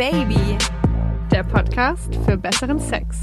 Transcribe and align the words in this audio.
Baby, 0.00 0.56
der 1.30 1.44
Podcast 1.44 2.16
für 2.24 2.38
besseren 2.38 2.78
Sex. 2.80 3.20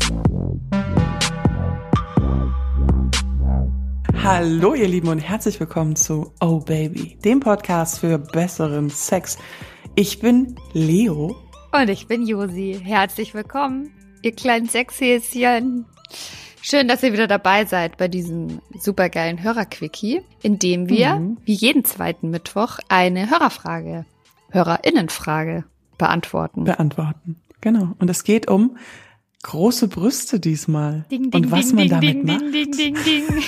Hallo 4.23 4.75
ihr 4.75 4.87
Lieben 4.87 5.07
und 5.07 5.17
herzlich 5.17 5.59
willkommen 5.59 5.95
zu 5.95 6.35
Oh 6.39 6.59
Baby, 6.59 7.17
dem 7.25 7.39
Podcast 7.39 7.97
für 7.97 8.19
besseren 8.19 8.91
Sex. 8.91 9.39
Ich 9.95 10.19
bin 10.19 10.55
Leo. 10.73 11.35
Und 11.71 11.89
ich 11.89 12.05
bin 12.05 12.27
Josi. 12.27 12.79
Herzlich 12.83 13.33
willkommen, 13.33 13.91
ihr 14.21 14.35
kleinen 14.35 14.69
Sexhäschen. 14.69 15.87
Schön, 16.61 16.87
dass 16.87 17.01
ihr 17.01 17.11
wieder 17.11 17.25
dabei 17.25 17.65
seid 17.65 17.97
bei 17.97 18.07
diesem 18.07 18.61
supergeilen 18.79 19.41
Hörerquickie, 19.41 20.21
in 20.43 20.59
dem 20.59 20.89
wir, 20.89 21.15
mhm. 21.15 21.37
wie 21.43 21.55
jeden 21.55 21.85
zweiten 21.85 22.29
Mittwoch, 22.29 22.77
eine 22.87 23.31
Hörerfrage, 23.31 24.05
Hörerinnenfrage 24.51 25.63
beantworten. 25.97 26.63
Beantworten, 26.63 27.37
genau. 27.61 27.95
Und 27.99 28.09
es 28.09 28.23
geht 28.23 28.47
um 28.47 28.77
große 29.43 29.87
Brüste 29.87 30.39
diesmal. 30.39 31.05
Ding, 31.11 31.31
ding, 31.31 31.45
und 31.45 31.51
was 31.51 31.67
ding, 31.67 31.75
man 31.75 31.89
damit 31.89 32.15
ding, 32.15 32.25
macht. 32.25 32.41
Ding, 32.41 32.71
ding, 32.71 32.95
ding, 32.95 33.27
ding. 33.27 33.43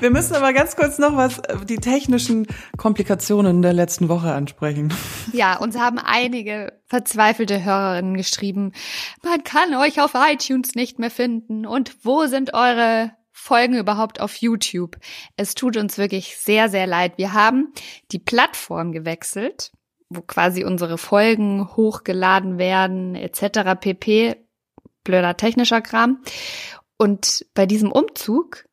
Wir 0.00 0.10
müssen 0.10 0.34
aber 0.34 0.52
ganz 0.52 0.74
kurz 0.74 0.98
noch 0.98 1.16
was, 1.16 1.38
äh, 1.38 1.64
die 1.64 1.76
technischen 1.76 2.48
Komplikationen 2.76 3.62
der 3.62 3.72
letzten 3.72 4.08
Woche 4.08 4.32
ansprechen. 4.32 4.92
Ja, 5.32 5.56
uns 5.56 5.78
haben 5.78 5.98
einige 5.98 6.72
verzweifelte 6.88 7.64
Hörerinnen 7.64 8.16
geschrieben, 8.16 8.72
man 9.22 9.44
kann 9.44 9.74
euch 9.74 10.00
auf 10.00 10.12
iTunes 10.14 10.74
nicht 10.74 10.98
mehr 10.98 11.10
finden 11.10 11.64
und 11.64 11.96
wo 12.02 12.26
sind 12.26 12.52
eure 12.52 13.12
Folgen 13.42 13.76
überhaupt 13.76 14.20
auf 14.20 14.36
YouTube? 14.36 14.96
Es 15.36 15.56
tut 15.56 15.76
uns 15.76 15.98
wirklich 15.98 16.36
sehr, 16.36 16.68
sehr 16.68 16.86
leid. 16.86 17.18
Wir 17.18 17.32
haben 17.32 17.72
die 18.12 18.20
Plattform 18.20 18.92
gewechselt, 18.92 19.72
wo 20.08 20.22
quasi 20.22 20.64
unsere 20.64 20.96
Folgen 20.96 21.68
hochgeladen 21.76 22.58
werden, 22.58 23.16
etc. 23.16 23.80
pp. 23.80 24.36
Blöder 25.02 25.36
technischer 25.36 25.80
Kram. 25.80 26.22
Und 26.98 27.44
bei 27.52 27.66
diesem 27.66 27.90
Umzug 27.90 28.64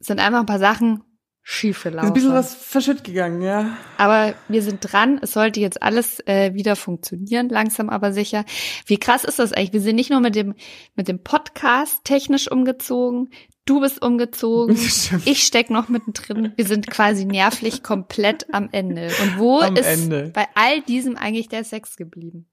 sind 0.00 0.20
einfach 0.20 0.40
ein 0.40 0.46
paar 0.46 0.58
Sachen 0.58 1.04
schief 1.42 1.82
gelaufen. 1.82 2.06
Ist 2.06 2.10
ein 2.10 2.14
bisschen 2.14 2.34
was 2.34 2.54
verschütt 2.54 3.04
gegangen, 3.04 3.42
ja. 3.42 3.76
Aber 3.96 4.34
wir 4.48 4.62
sind 4.62 4.80
dran. 4.80 5.18
Es 5.22 5.32
sollte 5.32 5.60
jetzt 5.60 5.82
alles 5.82 6.20
äh, 6.26 6.54
wieder 6.54 6.76
funktionieren, 6.76 7.48
langsam 7.48 7.88
aber 7.88 8.12
sicher. 8.12 8.44
Wie 8.86 8.98
krass 8.98 9.24
ist 9.24 9.38
das 9.38 9.52
eigentlich? 9.52 9.72
Wir 9.72 9.80
sind 9.80 9.96
nicht 9.96 10.10
nur 10.10 10.20
mit 10.20 10.34
dem, 10.34 10.54
mit 10.94 11.08
dem 11.08 11.22
Podcast 11.22 12.04
technisch 12.04 12.50
umgezogen. 12.50 13.30
Du 13.68 13.80
bist 13.80 14.00
umgezogen. 14.00 14.76
Ich 15.26 15.44
steck 15.44 15.68
noch 15.68 15.90
mittendrin. 15.90 16.54
Wir 16.56 16.66
sind 16.66 16.86
quasi 16.86 17.26
nervlich 17.26 17.82
komplett 17.82 18.46
am 18.54 18.70
Ende. 18.72 19.10
Und 19.22 19.38
wo 19.38 19.60
am 19.60 19.76
ist 19.76 19.86
Ende. 19.86 20.30
bei 20.34 20.46
all 20.54 20.80
diesem 20.80 21.16
eigentlich 21.16 21.50
der 21.50 21.64
Sex 21.64 21.96
geblieben? 21.96 22.48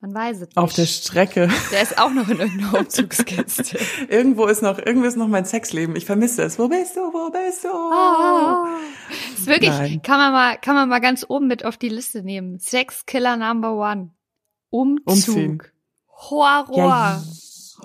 Man 0.00 0.14
weiß 0.14 0.36
es 0.36 0.46
nicht. 0.48 0.56
Auf 0.56 0.72
der 0.72 0.86
Strecke. 0.86 1.50
Der 1.70 1.82
ist 1.82 1.98
auch 1.98 2.10
noch 2.10 2.26
in 2.30 2.40
irgendeiner 2.40 2.78
Umzugskiste. 2.78 3.78
irgendwo 4.08 4.46
ist 4.46 4.62
noch, 4.62 4.78
irgendwo 4.78 5.06
ist 5.06 5.18
noch 5.18 5.28
mein 5.28 5.44
Sexleben. 5.44 5.94
Ich 5.94 6.06
vermisse 6.06 6.42
es. 6.42 6.58
Wo 6.58 6.68
bist 6.68 6.96
du? 6.96 7.00
Wo 7.00 7.30
bist 7.30 7.64
du? 7.64 7.68
Oh. 7.68 9.36
Ist 9.36 9.46
wirklich, 9.46 9.68
Nein. 9.68 10.00
kann 10.02 10.16
man 10.16 10.32
mal, 10.32 10.56
kann 10.56 10.74
man 10.74 10.88
mal 10.88 11.00
ganz 11.00 11.26
oben 11.28 11.48
mit 11.48 11.66
auf 11.66 11.76
die 11.76 11.90
Liste 11.90 12.22
nehmen. 12.22 12.58
Sexkiller 12.58 13.36
Number 13.36 13.74
One. 13.74 14.12
Umzug. 14.70 15.04
Umziehen. 15.04 15.62
Horror. 16.08 16.76
Ja, 16.76 17.22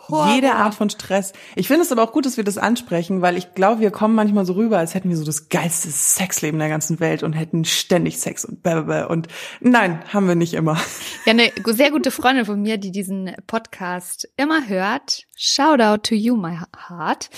jede 0.10 0.54
Art 0.54 0.76
von 0.76 0.90
Stress. 0.90 1.34
Ich 1.56 1.68
finde 1.68 1.84
es 1.84 1.92
aber 1.92 2.04
auch 2.04 2.12
gut, 2.12 2.26
dass 2.26 2.38
wir 2.38 2.44
das 2.44 2.58
ansprechen, 2.58 3.22
weil 3.22 3.38
ich 3.38 3.54
glaube, 3.54 3.82
wir 3.82 3.92
kommen 3.92 4.16
manchmal 4.16 4.46
so 4.46 4.54
rüber, 4.54 4.78
als 4.78 4.94
hätten 4.94 5.10
wir 5.10 5.18
so 5.18 5.26
das 5.26 5.50
geilste 5.50 5.90
Sexleben 5.90 6.60
der 6.60 6.70
ganzen 6.70 7.00
Welt 7.00 7.24
und 7.24 7.34
hätten 7.34 7.66
ständig 7.66 8.20
Sex 8.20 8.46
und 8.46 8.64
blablabla. 8.64 9.06
und 9.06 9.28
nein, 9.62 10.02
haben 10.14 10.28
wir 10.28 10.36
nicht 10.36 10.54
immer. 10.54 10.78
Ja, 11.26 11.32
eine 11.32 11.52
sehr 11.66 11.92
gute 11.92 12.12
Freundin 12.12 12.46
von 12.46 12.62
mir, 12.62 12.78
die 12.78 12.92
diesen 12.92 13.36
Podcast 13.48 14.28
immer 14.38 14.68
hört, 14.68 15.24
shout 15.36 15.82
out 15.82 16.04
to 16.04 16.16
you, 16.16 16.36
my 16.36 16.58
heart, 16.90 17.30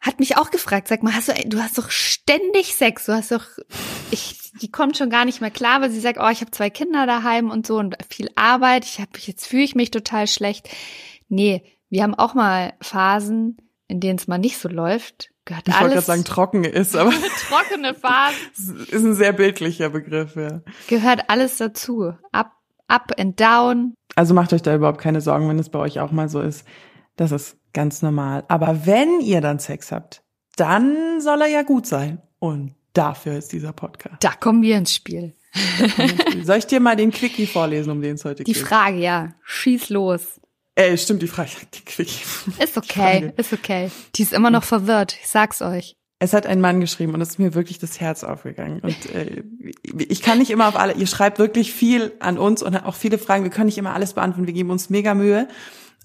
hat 0.00 0.20
mich 0.20 0.36
auch 0.36 0.50
gefragt, 0.50 0.88
sag 0.88 1.02
mal, 1.02 1.14
hast 1.14 1.28
du, 1.28 1.34
du 1.46 1.60
hast 1.60 1.76
doch 1.76 1.90
ständig 1.90 2.74
Sex, 2.74 3.06
du 3.06 3.12
hast 3.12 3.32
doch, 3.32 3.44
ich, 4.10 4.52
die 4.60 4.70
kommt 4.70 4.96
schon 4.96 5.10
gar 5.10 5.24
nicht 5.24 5.40
mehr 5.40 5.50
klar, 5.50 5.80
weil 5.80 5.90
sie 5.90 6.00
sagt, 6.00 6.18
oh, 6.20 6.28
ich 6.28 6.40
habe 6.40 6.50
zwei 6.50 6.70
Kinder 6.70 7.06
daheim 7.06 7.50
und 7.50 7.66
so 7.66 7.76
und 7.76 7.96
viel 8.08 8.30
Arbeit, 8.36 8.84
ich 8.84 9.00
habe, 9.00 9.10
jetzt 9.18 9.46
fühle 9.46 9.64
ich 9.64 9.74
mich 9.74 9.90
total 9.90 10.26
schlecht. 10.26 10.68
Nee, 11.28 11.64
wir 11.90 12.02
haben 12.02 12.14
auch 12.14 12.34
mal 12.34 12.74
Phasen, 12.80 13.56
in 13.86 14.00
denen 14.00 14.18
es 14.18 14.28
mal 14.28 14.38
nicht 14.38 14.58
so 14.58 14.68
läuft. 14.68 15.30
Gehört 15.44 15.66
ich 15.66 15.74
wollte 15.74 15.94
gerade 15.94 16.06
sagen, 16.06 16.24
trocken 16.24 16.64
ist, 16.64 16.94
aber. 16.94 17.10
trockene 17.48 17.94
Phasen. 17.94 18.86
ist 18.90 19.04
ein 19.04 19.14
sehr 19.14 19.32
bildlicher 19.32 19.88
Begriff, 19.90 20.36
ja. 20.36 20.60
Gehört 20.88 21.30
alles 21.30 21.56
dazu. 21.56 22.12
Up, 22.32 22.52
up 22.86 23.12
and 23.18 23.40
down. 23.40 23.94
Also 24.14 24.34
macht 24.34 24.52
euch 24.52 24.62
da 24.62 24.74
überhaupt 24.74 25.00
keine 25.00 25.20
Sorgen, 25.20 25.48
wenn 25.48 25.58
es 25.58 25.70
bei 25.70 25.78
euch 25.78 26.00
auch 26.00 26.10
mal 26.10 26.28
so 26.28 26.40
ist. 26.40 26.66
Das 27.16 27.32
ist 27.32 27.56
ganz 27.72 28.02
normal. 28.02 28.44
Aber 28.48 28.86
wenn 28.86 29.20
ihr 29.20 29.40
dann 29.40 29.58
Sex 29.58 29.90
habt, 29.90 30.22
dann 30.56 31.20
soll 31.20 31.42
er 31.42 31.48
ja 31.48 31.62
gut 31.62 31.86
sein. 31.86 32.20
Und 32.38 32.74
dafür 32.92 33.36
ist 33.36 33.52
dieser 33.52 33.72
Podcast. 33.72 34.22
Da 34.22 34.32
kommen 34.32 34.62
wir 34.62 34.76
ins 34.76 34.94
Spiel. 34.94 35.34
Soll 36.42 36.58
ich 36.58 36.66
dir 36.66 36.80
mal 36.80 36.96
den 36.96 37.10
Quickie 37.10 37.46
vorlesen, 37.46 37.90
um 37.90 38.02
den 38.02 38.16
es 38.16 38.24
heute 38.24 38.44
Die 38.44 38.52
geht? 38.52 38.62
Die 38.62 38.66
Frage, 38.66 38.98
ja. 38.98 39.34
Schieß 39.44 39.88
los. 39.88 40.40
Äh, 40.78 40.96
stimmt, 40.96 41.22
die 41.22 41.26
Frage, 41.26 41.50
die 41.74 41.84
Quickie. 41.84 42.22
Ist 42.62 42.76
okay, 42.76 43.20
Frage. 43.20 43.34
ist 43.36 43.52
okay. 43.52 43.90
Die 44.14 44.22
ist 44.22 44.32
immer 44.32 44.50
noch 44.50 44.62
verwirrt, 44.62 45.16
ich 45.20 45.26
sag's 45.26 45.60
euch. 45.60 45.96
Es 46.20 46.32
hat 46.32 46.46
ein 46.46 46.60
Mann 46.60 46.80
geschrieben 46.80 47.14
und 47.14 47.20
es 47.20 47.30
ist 47.30 47.38
mir 47.38 47.54
wirklich 47.54 47.80
das 47.80 48.00
Herz 48.00 48.22
aufgegangen. 48.22 48.80
Und 48.80 49.12
äh, 49.12 49.42
ich 49.82 50.22
kann 50.22 50.38
nicht 50.38 50.50
immer 50.50 50.68
auf 50.68 50.76
alle, 50.76 50.94
ihr 50.94 51.08
schreibt 51.08 51.40
wirklich 51.40 51.72
viel 51.72 52.12
an 52.20 52.38
uns 52.38 52.62
und 52.62 52.76
auch 52.76 52.94
viele 52.94 53.18
Fragen, 53.18 53.42
wir 53.42 53.50
können 53.50 53.66
nicht 53.66 53.78
immer 53.78 53.92
alles 53.92 54.12
beantworten, 54.12 54.46
wir 54.46 54.54
geben 54.54 54.70
uns 54.70 54.88
mega 54.88 55.14
Mühe. 55.14 55.48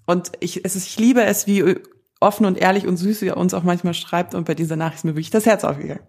Und 0.07 0.31
ich, 0.39 0.65
es 0.65 0.75
ist, 0.75 0.87
ich 0.87 0.99
liebe 0.99 1.23
es, 1.23 1.45
wie 1.45 1.75
offen 2.19 2.45
und 2.45 2.57
ehrlich 2.57 2.87
und 2.87 2.97
süß 2.97 3.21
ihr 3.21 3.37
uns 3.37 3.53
auch 3.53 3.63
manchmal 3.63 3.93
schreibt 3.93 4.33
und 4.33 4.45
bei 4.45 4.55
dieser 4.55 4.75
Nachricht 4.75 4.99
ist 4.99 5.05
mir 5.05 5.11
wirklich 5.11 5.29
das 5.29 5.45
Herz 5.45 5.63
aufgegangen. 5.63 6.03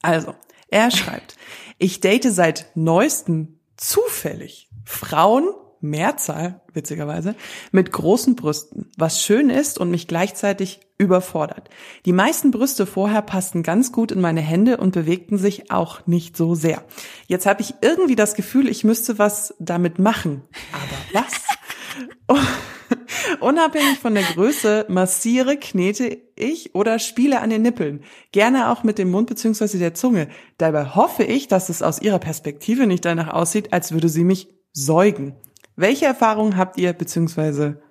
Also, 0.00 0.34
er 0.68 0.90
schreibt, 0.90 1.36
ich 1.78 2.00
date 2.00 2.24
seit 2.24 2.70
neuestem 2.74 3.58
zufällig 3.76 4.70
Frauen 4.84 5.48
Mehrzahl, 5.82 6.60
witzigerweise, 6.72 7.34
mit 7.70 7.92
großen 7.92 8.36
Brüsten, 8.36 8.90
was 8.96 9.22
schön 9.22 9.50
ist 9.50 9.78
und 9.78 9.90
mich 9.90 10.08
gleichzeitig 10.08 10.80
überfordert. 10.96 11.68
Die 12.06 12.12
meisten 12.12 12.50
Brüste 12.50 12.86
vorher 12.86 13.22
passten 13.22 13.62
ganz 13.62 13.92
gut 13.92 14.12
in 14.12 14.20
meine 14.20 14.40
Hände 14.40 14.76
und 14.76 14.92
bewegten 14.92 15.38
sich 15.38 15.70
auch 15.70 16.06
nicht 16.06 16.36
so 16.36 16.54
sehr. 16.54 16.84
Jetzt 17.26 17.46
habe 17.46 17.60
ich 17.60 17.74
irgendwie 17.82 18.16
das 18.16 18.34
Gefühl, 18.34 18.68
ich 18.68 18.84
müsste 18.84 19.18
was 19.18 19.54
damit 19.58 19.98
machen. 19.98 20.42
Aber 20.72 21.24
was? 21.24 22.38
Unabhängig 23.40 23.98
von 23.98 24.14
der 24.14 24.22
Größe 24.22 24.86
massiere, 24.88 25.56
knete 25.56 26.18
ich 26.36 26.74
oder 26.74 26.98
spiele 26.98 27.40
an 27.40 27.50
den 27.50 27.62
Nippeln. 27.62 28.04
Gerne 28.30 28.70
auch 28.70 28.84
mit 28.84 28.98
dem 28.98 29.10
Mund 29.10 29.28
bzw. 29.28 29.78
der 29.78 29.94
Zunge. 29.94 30.28
Dabei 30.58 30.86
hoffe 30.86 31.24
ich, 31.24 31.48
dass 31.48 31.68
es 31.68 31.82
aus 31.82 32.00
ihrer 32.00 32.18
Perspektive 32.18 32.86
nicht 32.86 33.04
danach 33.04 33.32
aussieht, 33.32 33.72
als 33.72 33.92
würde 33.92 34.08
sie 34.08 34.24
mich 34.24 34.48
säugen. 34.72 35.34
Welche 35.76 36.06
Erfahrungen 36.06 36.56
habt 36.56 36.78
ihr, 36.78 36.92
beziehungsweise 36.92 37.82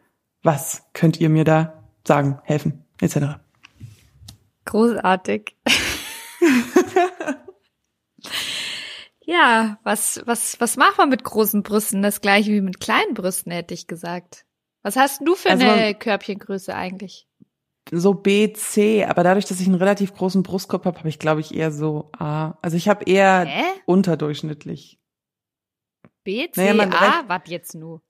was 0.43 0.83
könnt 0.93 1.19
ihr 1.19 1.29
mir 1.29 1.43
da 1.43 1.83
sagen, 2.05 2.39
helfen, 2.43 2.85
etc.? 2.99 3.39
Großartig. 4.65 5.55
ja, 9.21 9.79
was, 9.83 10.21
was, 10.25 10.59
was 10.59 10.77
macht 10.77 10.97
man 10.97 11.09
mit 11.09 11.23
großen 11.23 11.63
Brüsten? 11.63 12.01
Das 12.01 12.21
gleiche 12.21 12.51
wie 12.51 12.61
mit 12.61 12.79
kleinen 12.79 13.13
Brüsten, 13.13 13.51
hätte 13.51 13.73
ich 13.73 13.87
gesagt. 13.87 14.45
Was 14.83 14.95
hast 14.95 15.21
du 15.25 15.35
für 15.35 15.49
also 15.51 15.67
eine 15.67 15.95
Körbchengröße 15.95 16.75
eigentlich? 16.75 17.27
So 17.91 18.13
B, 18.13 18.53
C, 18.53 19.05
aber 19.05 19.23
dadurch, 19.23 19.45
dass 19.45 19.59
ich 19.59 19.67
einen 19.67 19.75
relativ 19.75 20.13
großen 20.13 20.43
Brustkorb 20.43 20.85
habe, 20.85 20.99
habe 20.99 21.09
ich, 21.09 21.19
glaube 21.19 21.41
ich, 21.41 21.53
eher 21.53 21.71
so 21.71 22.09
A. 22.17 22.57
Also 22.61 22.77
ich 22.77 22.87
habe 22.87 23.05
eher 23.05 23.45
Hä? 23.45 23.63
unterdurchschnittlich. 23.85 25.00
B, 26.23 26.49
C, 26.51 26.73
naja, 26.73 26.89
A, 26.91 27.23
was 27.27 27.41
jetzt 27.47 27.75
nur? 27.75 28.01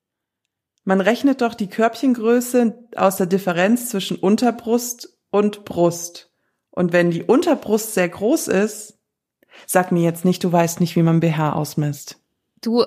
Man 0.84 1.02
rechnet 1.02 1.42
doch 1.42 1.54
die 1.54 1.70
Körbchengröße 1.70 2.88
aus 2.96 3.18
der 3.18 3.28
Differenz 3.28 3.90
zwischen 3.90 4.18
Unterbrust 4.18 5.18
und 5.30 5.64
Brust. 5.64 6.32
Und 6.72 6.94
wenn 6.94 7.12
die 7.12 7.24
Unterbrust 7.24 7.94
sehr 7.94 8.10
groß 8.10 8.48
ist, 8.48 8.98
sag 9.68 9.92
mir 9.92 10.04
jetzt 10.04 10.26
nicht, 10.26 10.44
du 10.44 10.52
weißt 10.52 10.80
nicht, 10.80 10.96
wie 10.96 11.04
man 11.04 11.20
BH 11.20 11.54
ausmisst. 11.54 12.20
Du, 12.62 12.86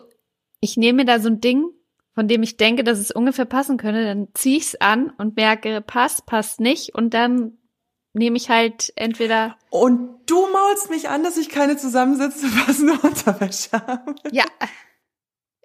ich 0.60 0.76
nehme 0.76 1.04
da 1.04 1.20
so 1.20 1.28
ein 1.28 1.40
Ding, 1.40 1.64
von 2.14 2.28
dem 2.28 2.42
ich 2.42 2.56
denke, 2.56 2.84
dass 2.84 2.98
es 2.98 3.10
ungefähr 3.10 3.44
passen 3.44 3.76
könnte, 3.76 4.04
dann 4.04 4.28
zieh 4.34 4.56
ich's 4.56 4.74
an 4.76 5.10
und 5.18 5.36
merke, 5.36 5.80
passt, 5.80 6.26
passt 6.26 6.60
nicht 6.60 6.94
und 6.94 7.14
dann 7.14 7.58
nehme 8.12 8.36
ich 8.36 8.48
halt 8.48 8.92
entweder. 8.96 9.56
Und 9.70 10.20
du 10.26 10.46
maulst 10.52 10.90
mich 10.90 11.08
an, 11.08 11.24
dass 11.24 11.36
ich 11.36 11.48
keine 11.48 11.76
zusammensetzte 11.76 12.46
passende 12.48 12.92
Unterwäsche 13.02 13.72
habe. 13.72 14.14
Ja, 14.30 14.44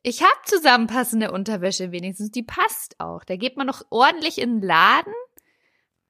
ich 0.04 0.22
habe 0.22 0.32
zusammenpassende 0.46 1.32
Unterwäsche 1.32 1.92
wenigstens. 1.92 2.32
Die 2.32 2.44
passt 2.44 3.00
auch. 3.00 3.24
Da 3.24 3.36
geht 3.36 3.58
man 3.58 3.68
noch 3.68 3.84
ordentlich 3.90 4.40
in 4.40 4.60
den 4.60 4.68
Laden 4.68 5.14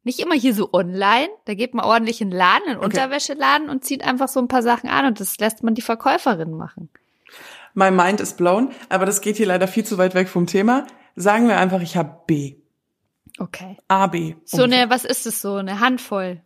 Nicht 0.04 0.20
immer 0.20 0.36
hier 0.36 0.54
so 0.54 0.72
online. 0.74 1.30
Da 1.46 1.54
geht 1.54 1.74
man 1.74 1.86
ordentlich 1.86 2.22
in 2.22 2.30
den 2.30 2.38
Laden, 2.38 2.64
in 2.66 2.72
den 2.74 2.78
Okay. 2.78 2.86
Unterwäscheladen 2.86 3.70
und 3.70 3.84
zieht 3.84 4.04
einfach 4.04 4.28
so 4.28 4.40
ein 4.40 4.48
paar 4.48 4.64
Sachen 4.64 4.90
an 4.90 5.06
und 5.06 5.20
das 5.20 5.38
lässt 5.40 5.64
man 5.64 5.76
die 5.76 5.82
Verkäuferin 5.82 6.52
machen. 6.52 6.90
My 7.74 7.92
mind 7.92 8.20
is 8.22 8.34
blown, 8.34 8.72
aber 8.90 9.06
das 9.06 9.22
geht 9.22 9.38
hier 9.38 9.46
leider 9.46 9.68
viel 9.68 9.86
zu 9.86 9.98
weit 9.98 10.16
weg 10.16 10.30
vom 10.30 10.48
Thema. 10.48 10.88
Sagen 11.16 11.48
wir 11.48 11.58
einfach, 11.58 11.82
ich 11.82 11.98
habe 11.98 12.22
B. 12.26 12.56
Okay. 13.38 13.78
A, 13.88 14.08
B. 14.08 14.36
So 14.46 14.64
eine, 14.64 14.90
was 14.90 15.06
ist 15.06 15.26
es 15.26 15.42
so? 15.42 15.56
Eine 15.56 15.80
Handvoll. 15.80 16.42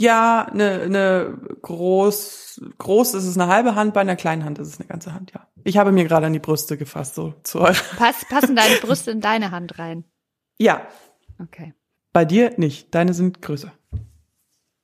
Ja, 0.00 0.44
eine, 0.50 0.82
eine 0.82 1.38
groß, 1.62 2.60
groß 2.78 3.14
ist 3.14 3.24
es 3.24 3.36
eine 3.36 3.50
halbe 3.52 3.74
Hand, 3.74 3.94
bei 3.94 4.00
einer 4.00 4.14
kleinen 4.16 4.44
Hand 4.44 4.58
ist 4.60 4.68
es 4.68 4.78
eine 4.78 4.86
ganze 4.88 5.12
Hand, 5.12 5.32
ja. 5.34 5.46
Ich 5.64 5.76
habe 5.76 5.90
mir 5.92 6.04
gerade 6.04 6.26
an 6.26 6.32
die 6.32 6.38
Brüste 6.38 6.76
gefasst, 6.78 7.16
so 7.16 7.34
zu 7.42 7.58
eurer. 7.60 7.74
Pass, 7.96 8.24
passen 8.28 8.54
deine 8.54 8.76
Brüste 8.80 9.10
in 9.10 9.20
deine 9.20 9.50
Hand 9.50 9.78
rein? 9.78 10.04
Ja, 10.58 10.86
Okay. 11.40 11.74
bei 12.12 12.24
dir 12.24 12.54
nicht. 12.58 12.94
Deine 12.94 13.12
sind 13.14 13.42
größer. 13.42 13.72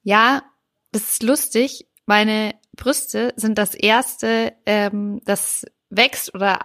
Ja, 0.03 0.43
das 0.93 1.03
ist 1.11 1.23
lustig. 1.23 1.89
Meine 2.07 2.55
Brüste 2.77 3.33
sind 3.37 3.57
das 3.59 3.75
erste, 3.75 4.53
ähm, 4.67 5.21
das 5.25 5.65
wächst 5.91 6.35
oder 6.35 6.59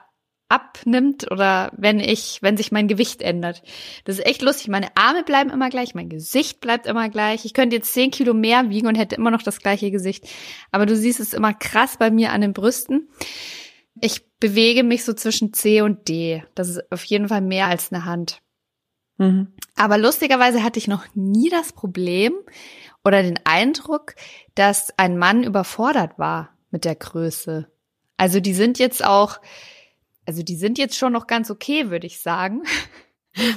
abnimmt 0.49 1.31
oder 1.31 1.71
wenn 1.77 1.99
ich, 1.99 2.39
wenn 2.41 2.57
sich 2.57 2.71
mein 2.71 2.87
Gewicht 2.87 3.21
ändert. 3.21 3.63
Das 4.03 4.17
ist 4.17 4.25
echt 4.25 4.41
lustig. 4.41 4.67
Meine 4.67 4.95
Arme 4.95 5.23
bleiben 5.23 5.49
immer 5.49 5.69
gleich, 5.69 5.95
mein 5.95 6.09
Gesicht 6.09 6.59
bleibt 6.59 6.87
immer 6.87 7.09
gleich. 7.09 7.45
Ich 7.45 7.53
könnte 7.53 7.75
jetzt 7.75 7.93
zehn 7.93 8.11
Kilo 8.11 8.33
mehr 8.33 8.69
wiegen 8.69 8.87
und 8.87 8.95
hätte 8.95 9.15
immer 9.15 9.31
noch 9.31 9.43
das 9.43 9.59
gleiche 9.59 9.91
Gesicht. 9.91 10.27
Aber 10.71 10.85
du 10.85 10.95
siehst 10.95 11.19
es 11.19 11.33
immer 11.33 11.53
krass 11.53 11.97
bei 11.97 12.11
mir 12.11 12.31
an 12.31 12.41
den 12.41 12.53
Brüsten. 12.53 13.09
Ich 14.01 14.21
bewege 14.39 14.83
mich 14.83 15.05
so 15.05 15.13
zwischen 15.13 15.53
C 15.53 15.81
und 15.81 16.09
D. 16.09 16.43
Das 16.55 16.69
ist 16.69 16.91
auf 16.91 17.03
jeden 17.03 17.29
Fall 17.29 17.41
mehr 17.41 17.67
als 17.67 17.91
eine 17.91 18.05
Hand. 18.05 18.41
Mhm. 19.17 19.53
Aber 19.75 19.97
lustigerweise 19.97 20.63
hatte 20.63 20.79
ich 20.79 20.87
noch 20.87 21.05
nie 21.13 21.49
das 21.49 21.73
Problem 21.73 22.33
oder 23.03 23.21
den 23.21 23.39
Eindruck, 23.43 24.15
dass 24.55 24.97
ein 24.97 25.17
Mann 25.17 25.43
überfordert 25.43 26.17
war 26.17 26.57
mit 26.71 26.85
der 26.85 26.95
Größe. 26.95 27.69
Also 28.17 28.39
die 28.39 28.53
sind 28.53 28.79
jetzt 28.79 29.03
auch, 29.03 29.39
also 30.29 30.43
die 30.43 30.57
sind 30.57 30.77
jetzt 30.77 30.95
schon 30.95 31.11
noch 31.11 31.25
ganz 31.25 31.49
okay, 31.49 31.89
würde 31.89 32.05
ich 32.05 32.21
sagen. 32.21 32.61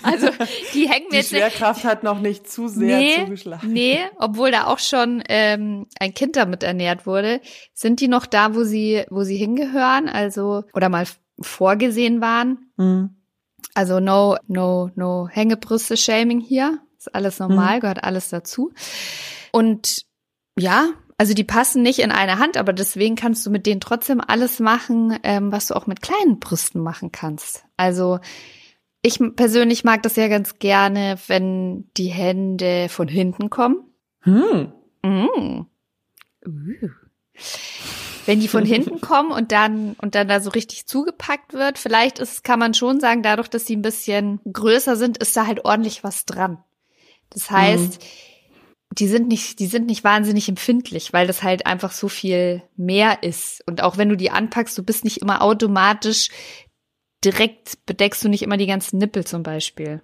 Also 0.03 0.29
die 0.75 0.89
hängen 0.89 1.07
mir 1.07 1.11
Die 1.11 1.17
jetzt 1.17 1.33
nicht, 1.33 1.41
Schwerkraft 1.41 1.85
hat 1.85 2.03
noch 2.05 2.21
nicht 2.21 2.49
zu 2.49 2.69
sehr 2.69 2.99
nee, 2.99 3.17
zugeschlagen. 3.25 3.73
nee, 3.73 3.99
obwohl 4.19 4.51
da 4.51 4.67
auch 4.67 4.79
schon 4.79 5.25
ähm, 5.29 5.87
ein 5.99 6.13
Kind 6.13 6.37
damit 6.37 6.63
ernährt 6.63 7.07
wurde, 7.07 7.41
sind 7.73 7.99
die 8.01 8.07
noch 8.07 8.27
da, 8.27 8.55
wo 8.55 8.65
sie, 8.65 9.05
wo 9.09 9.23
sie 9.25 9.37
hingehören, 9.37 10.11
also 10.11 10.63
oder 10.75 10.91
mal 10.91 11.07
vorgesehen 11.41 12.21
waren. 12.21 12.71
Mhm. 12.77 13.17
Also 13.75 13.99
no, 13.99 14.37
no, 14.47 14.91
no 14.95 15.27
Hängebrüste-Shaming 15.29 16.41
hier. 16.41 16.79
Ist 16.99 17.13
alles 17.15 17.39
normal, 17.39 17.81
gehört 17.81 18.05
alles 18.05 18.29
dazu. 18.29 18.73
Und 19.53 20.03
ja, 20.57 20.91
also 21.23 21.35
die 21.35 21.45
passen 21.45 21.83
nicht 21.83 22.01
in 22.01 22.11
eine 22.11 22.41
Hand, 22.41 22.57
aber 22.57 22.73
deswegen 22.73 23.15
kannst 23.15 23.47
du 23.47 23.51
mit 23.53 23.65
denen 23.65 23.81
trotzdem 23.81 24.21
alles 24.21 24.59
machen, 24.59 25.17
ähm, 25.23 25.53
was 25.53 25.69
du 25.69 25.77
auch 25.77 25.87
mit 25.87 26.03
kleinen 26.03 26.41
Brüsten 26.41 26.83
machen 26.83 27.13
kannst. 27.13 27.65
Also 27.77 28.19
ich 29.03 29.21
persönlich 29.37 29.85
mag 29.85 30.03
das 30.03 30.17
ja 30.17 30.27
ganz 30.27 30.59
gerne, 30.59 31.17
wenn 31.29 31.89
die 31.97 32.09
Hände 32.09 32.89
von 32.89 33.07
hinten 33.07 33.51
kommen. 33.51 33.85
Hm. 34.23 34.73
Mm. 35.05 35.67
Uh. 36.45 36.89
Wenn 38.27 38.41
die 38.41 38.49
von 38.49 38.65
hinten 38.65 39.01
kommen 39.01 39.31
und 39.31 39.53
dann 39.53 39.95
und 40.03 40.17
dann 40.17 40.27
da 40.27 40.41
so 40.41 40.51
richtig 40.51 40.89
zugepackt 40.89 41.53
wird, 41.53 41.79
vielleicht 41.79 42.19
ist, 42.19 42.43
kann 42.43 42.59
man 42.59 42.75
schon 42.75 42.99
sagen, 42.99 43.23
dadurch, 43.23 43.47
dass 43.47 43.65
sie 43.65 43.77
ein 43.77 43.83
bisschen 43.83 44.41
größer 44.53 44.97
sind, 44.97 45.19
ist 45.19 45.37
da 45.37 45.47
halt 45.47 45.65
ordentlich 45.65 46.03
was 46.03 46.25
dran. 46.25 46.59
Das 47.31 47.49
heißt, 47.49 48.05
die 48.99 49.09
sind 49.09 49.29
nicht, 49.29 49.59
die 49.59 49.67
sind 49.67 49.87
nicht 49.87 50.05
wahnsinnig 50.05 50.49
empfindlich, 50.49 51.13
weil 51.13 51.27
das 51.27 51.43
halt 51.43 51.67
einfach 51.67 51.93
so 51.93 52.09
viel 52.09 52.63
mehr 52.77 53.23
ist. 53.23 53.63
Und 53.67 53.83
auch 53.83 53.97
wenn 53.97 54.09
du 54.09 54.17
die 54.17 54.31
anpackst, 54.31 54.77
du 54.77 54.83
bist 54.83 55.05
nicht 55.05 55.19
immer 55.19 55.43
automatisch 55.43 56.29
direkt 57.25 57.87
bedeckst 57.87 58.25
du 58.25 58.29
nicht 58.29 58.43
immer 58.43 58.57
die 58.57 58.67
ganzen 58.67 58.99
Nippel 58.99 59.25
zum 59.25 59.43
Beispiel, 59.43 60.03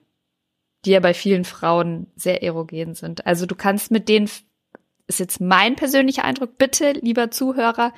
die 0.85 0.91
ja 0.91 1.01
bei 1.01 1.15
vielen 1.15 1.45
Frauen 1.45 2.07
sehr 2.15 2.43
erogen 2.43 2.95
sind. 2.95 3.27
Also 3.27 3.47
du 3.47 3.57
kannst 3.57 3.91
mit 3.91 4.09
denen 4.09 4.31
ist 5.09 5.21
jetzt 5.21 5.41
mein 5.41 5.75
persönlicher 5.75 6.25
Eindruck, 6.25 6.59
bitte, 6.59 6.93
lieber 6.93 7.31
Zuhörer, 7.31 7.93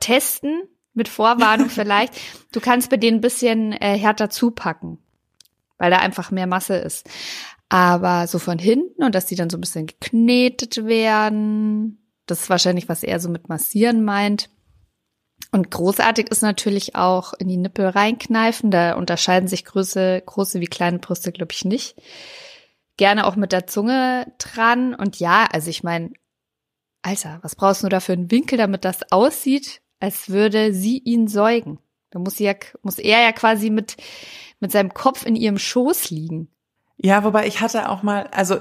testen, 0.00 0.62
mit 0.94 1.08
Vorwarnung 1.08 1.68
vielleicht. 1.70 2.14
Du 2.52 2.60
kannst 2.60 2.90
bei 2.90 2.96
denen 2.96 3.18
ein 3.18 3.22
bisschen 3.22 3.72
äh, 3.72 3.96
härter 3.96 4.30
zupacken, 4.30 4.98
weil 5.78 5.90
da 5.90 5.98
einfach 5.98 6.30
mehr 6.30 6.46
Masse 6.46 6.76
ist. 6.76 7.08
Aber 7.70 8.26
so 8.26 8.38
von 8.38 8.58
hinten 8.58 9.04
und 9.04 9.14
dass 9.14 9.26
die 9.26 9.36
dann 9.36 9.48
so 9.48 9.56
ein 9.56 9.60
bisschen 9.60 9.86
geknetet 9.86 10.84
werden, 10.84 12.00
das 12.26 12.42
ist 12.42 12.50
wahrscheinlich, 12.50 12.88
was 12.88 13.04
er 13.04 13.20
so 13.20 13.28
mit 13.28 13.48
massieren 13.48 14.04
meint. 14.04 14.50
Und 15.52 15.70
großartig 15.70 16.28
ist 16.30 16.42
natürlich 16.42 16.96
auch 16.96 17.32
in 17.32 17.48
die 17.48 17.56
Nippel 17.56 17.86
reinkneifen. 17.86 18.70
Da 18.70 18.94
unterscheiden 18.94 19.48
sich 19.48 19.64
Größe, 19.64 20.22
große 20.26 20.60
wie 20.60 20.66
kleine 20.66 20.98
Brüste, 20.98 21.32
glaube 21.32 21.52
ich, 21.52 21.64
nicht. 21.64 21.96
Gerne 22.96 23.26
auch 23.26 23.36
mit 23.36 23.52
der 23.52 23.66
Zunge 23.66 24.32
dran. 24.38 24.94
Und 24.94 25.18
ja, 25.18 25.46
also 25.50 25.70
ich 25.70 25.82
meine, 25.82 26.10
Alter, 27.02 27.38
was 27.42 27.56
brauchst 27.56 27.82
du 27.82 27.88
da 27.88 28.00
für 28.00 28.12
einen 28.12 28.30
Winkel, 28.30 28.58
damit 28.58 28.84
das 28.84 29.10
aussieht, 29.10 29.80
als 30.00 30.28
würde 30.28 30.74
sie 30.74 30.98
ihn 30.98 31.28
säugen? 31.28 31.78
Da 32.10 32.18
muss, 32.18 32.36
sie 32.36 32.44
ja, 32.44 32.54
muss 32.82 32.98
er 32.98 33.22
ja 33.22 33.32
quasi 33.32 33.70
mit, 33.70 33.96
mit 34.58 34.72
seinem 34.72 34.92
Kopf 34.92 35.24
in 35.24 35.36
ihrem 35.36 35.58
Schoß 35.58 36.10
liegen. 36.10 36.48
Ja, 37.02 37.24
wobei 37.24 37.46
ich 37.46 37.60
hatte 37.60 37.88
auch 37.88 38.02
mal, 38.02 38.26
also 38.28 38.58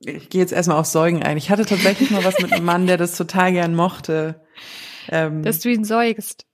ich 0.00 0.28
gehe 0.30 0.40
jetzt 0.40 0.52
erstmal 0.52 0.78
auf 0.78 0.86
Säugen 0.86 1.22
ein. 1.22 1.36
Ich 1.36 1.50
hatte 1.50 1.64
tatsächlich 1.64 2.10
mal 2.10 2.24
was 2.24 2.38
mit 2.40 2.52
einem 2.52 2.64
Mann, 2.64 2.86
der 2.86 2.96
das 2.96 3.16
total 3.16 3.52
gern 3.52 3.74
mochte. 3.74 4.44
Ähm, 5.08 5.42
Dass 5.42 5.60
du 5.60 5.70
ihn 5.70 5.84
säugst. 5.84 6.46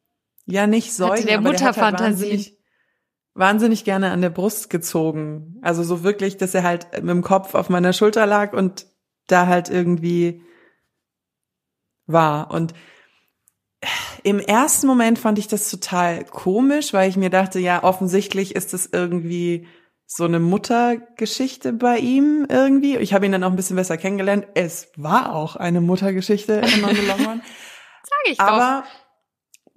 ja, 0.46 0.66
nicht 0.66 0.92
Säugen, 0.92 1.12
aber 1.12 1.22
der 1.22 1.34
halt 1.36 1.44
Mutterfantasien. 1.44 2.30
wahnsinnig, 2.30 2.58
wahnsinnig 3.34 3.84
gerne 3.84 4.10
an 4.10 4.20
der 4.20 4.30
Brust 4.30 4.68
gezogen. 4.68 5.58
Also 5.62 5.82
so 5.82 6.02
wirklich, 6.02 6.36
dass 6.36 6.54
er 6.54 6.62
halt 6.62 6.92
mit 6.92 7.10
dem 7.10 7.22
Kopf 7.22 7.54
auf 7.54 7.70
meiner 7.70 7.94
Schulter 7.94 8.26
lag 8.26 8.52
und 8.52 8.86
da 9.26 9.46
halt 9.46 9.70
irgendwie 9.70 10.42
war. 12.06 12.50
Und 12.50 12.74
im 14.22 14.38
ersten 14.38 14.86
Moment 14.86 15.18
fand 15.18 15.38
ich 15.38 15.48
das 15.48 15.70
total 15.70 16.24
komisch, 16.24 16.92
weil 16.92 17.08
ich 17.08 17.16
mir 17.16 17.30
dachte, 17.30 17.58
ja, 17.58 17.82
offensichtlich 17.82 18.54
ist 18.54 18.72
das 18.72 18.88
irgendwie 18.92 19.66
so 20.06 20.24
eine 20.24 20.40
Muttergeschichte 20.40 21.72
bei 21.72 21.98
ihm 21.98 22.46
irgendwie. 22.48 22.96
Ich 22.98 23.14
habe 23.14 23.26
ihn 23.26 23.32
dann 23.32 23.44
auch 23.44 23.50
ein 23.50 23.56
bisschen 23.56 23.76
besser 23.76 23.96
kennengelernt. 23.96 24.46
Es 24.54 24.88
war 24.96 25.34
auch 25.34 25.56
eine 25.56 25.80
Muttergeschichte 25.80 26.54
in 26.54 26.68
the 26.68 27.06
Long 27.06 27.26
Run. 27.26 27.42
Sag 28.02 28.32
ich 28.32 28.38
doch. 28.38 28.46
Aber 28.46 28.84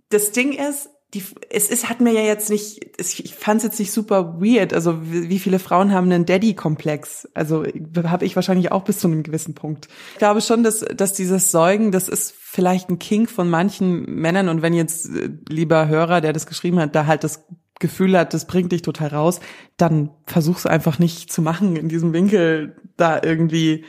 das 0.10 0.32
Ding 0.32 0.52
ist, 0.52 0.90
die, 1.14 1.24
es 1.50 1.70
ist, 1.70 1.88
hat 1.90 2.02
mir 2.02 2.12
ja 2.12 2.22
jetzt 2.22 2.50
nicht, 2.50 3.00
es, 3.00 3.18
ich 3.20 3.34
fand 3.34 3.60
es 3.60 3.64
jetzt 3.64 3.80
nicht 3.80 3.92
super 3.92 4.42
weird. 4.42 4.74
Also 4.74 5.02
wie, 5.10 5.30
wie 5.30 5.40
viele 5.40 5.60
Frauen 5.60 5.94
haben 5.94 6.12
einen 6.12 6.26
Daddy-Komplex? 6.26 7.30
Also 7.34 7.64
habe 8.04 8.26
ich 8.26 8.36
wahrscheinlich 8.36 8.72
auch 8.72 8.84
bis 8.84 9.00
zu 9.00 9.08
einem 9.08 9.24
gewissen 9.24 9.56
Punkt. 9.56 9.88
Ich 10.14 10.18
glaube 10.18 10.42
schon, 10.42 10.64
dass, 10.64 10.80
dass 10.80 11.14
dieses 11.14 11.52
Säugen, 11.52 11.92
das 11.92 12.10
ist 12.10 12.34
vielleicht 12.38 12.90
ein 12.90 13.00
King 13.00 13.28
von 13.28 13.50
manchen 13.50 14.04
Männern. 14.04 14.50
Und 14.50 14.62
wenn 14.62 14.74
jetzt 14.74 15.08
äh, 15.08 15.30
lieber 15.48 15.88
Hörer, 15.88 16.20
der 16.20 16.34
das 16.34 16.48
geschrieben 16.48 16.80
hat, 16.80 16.96
da 16.96 17.06
halt 17.06 17.24
das 17.24 17.46
Gefühl 17.80 18.18
hat, 18.18 18.34
das 18.34 18.48
bringt 18.48 18.72
dich 18.72 18.82
total 18.82 19.10
raus, 19.10 19.40
dann 19.78 20.12
versuch's 20.26 20.66
einfach 20.66 20.98
nicht 21.00 21.32
zu 21.32 21.42
machen, 21.42 21.76
in 21.76 21.90
diesem 21.90 22.14
Winkel 22.14 22.76
da 22.98 23.22
irgendwie 23.22 23.84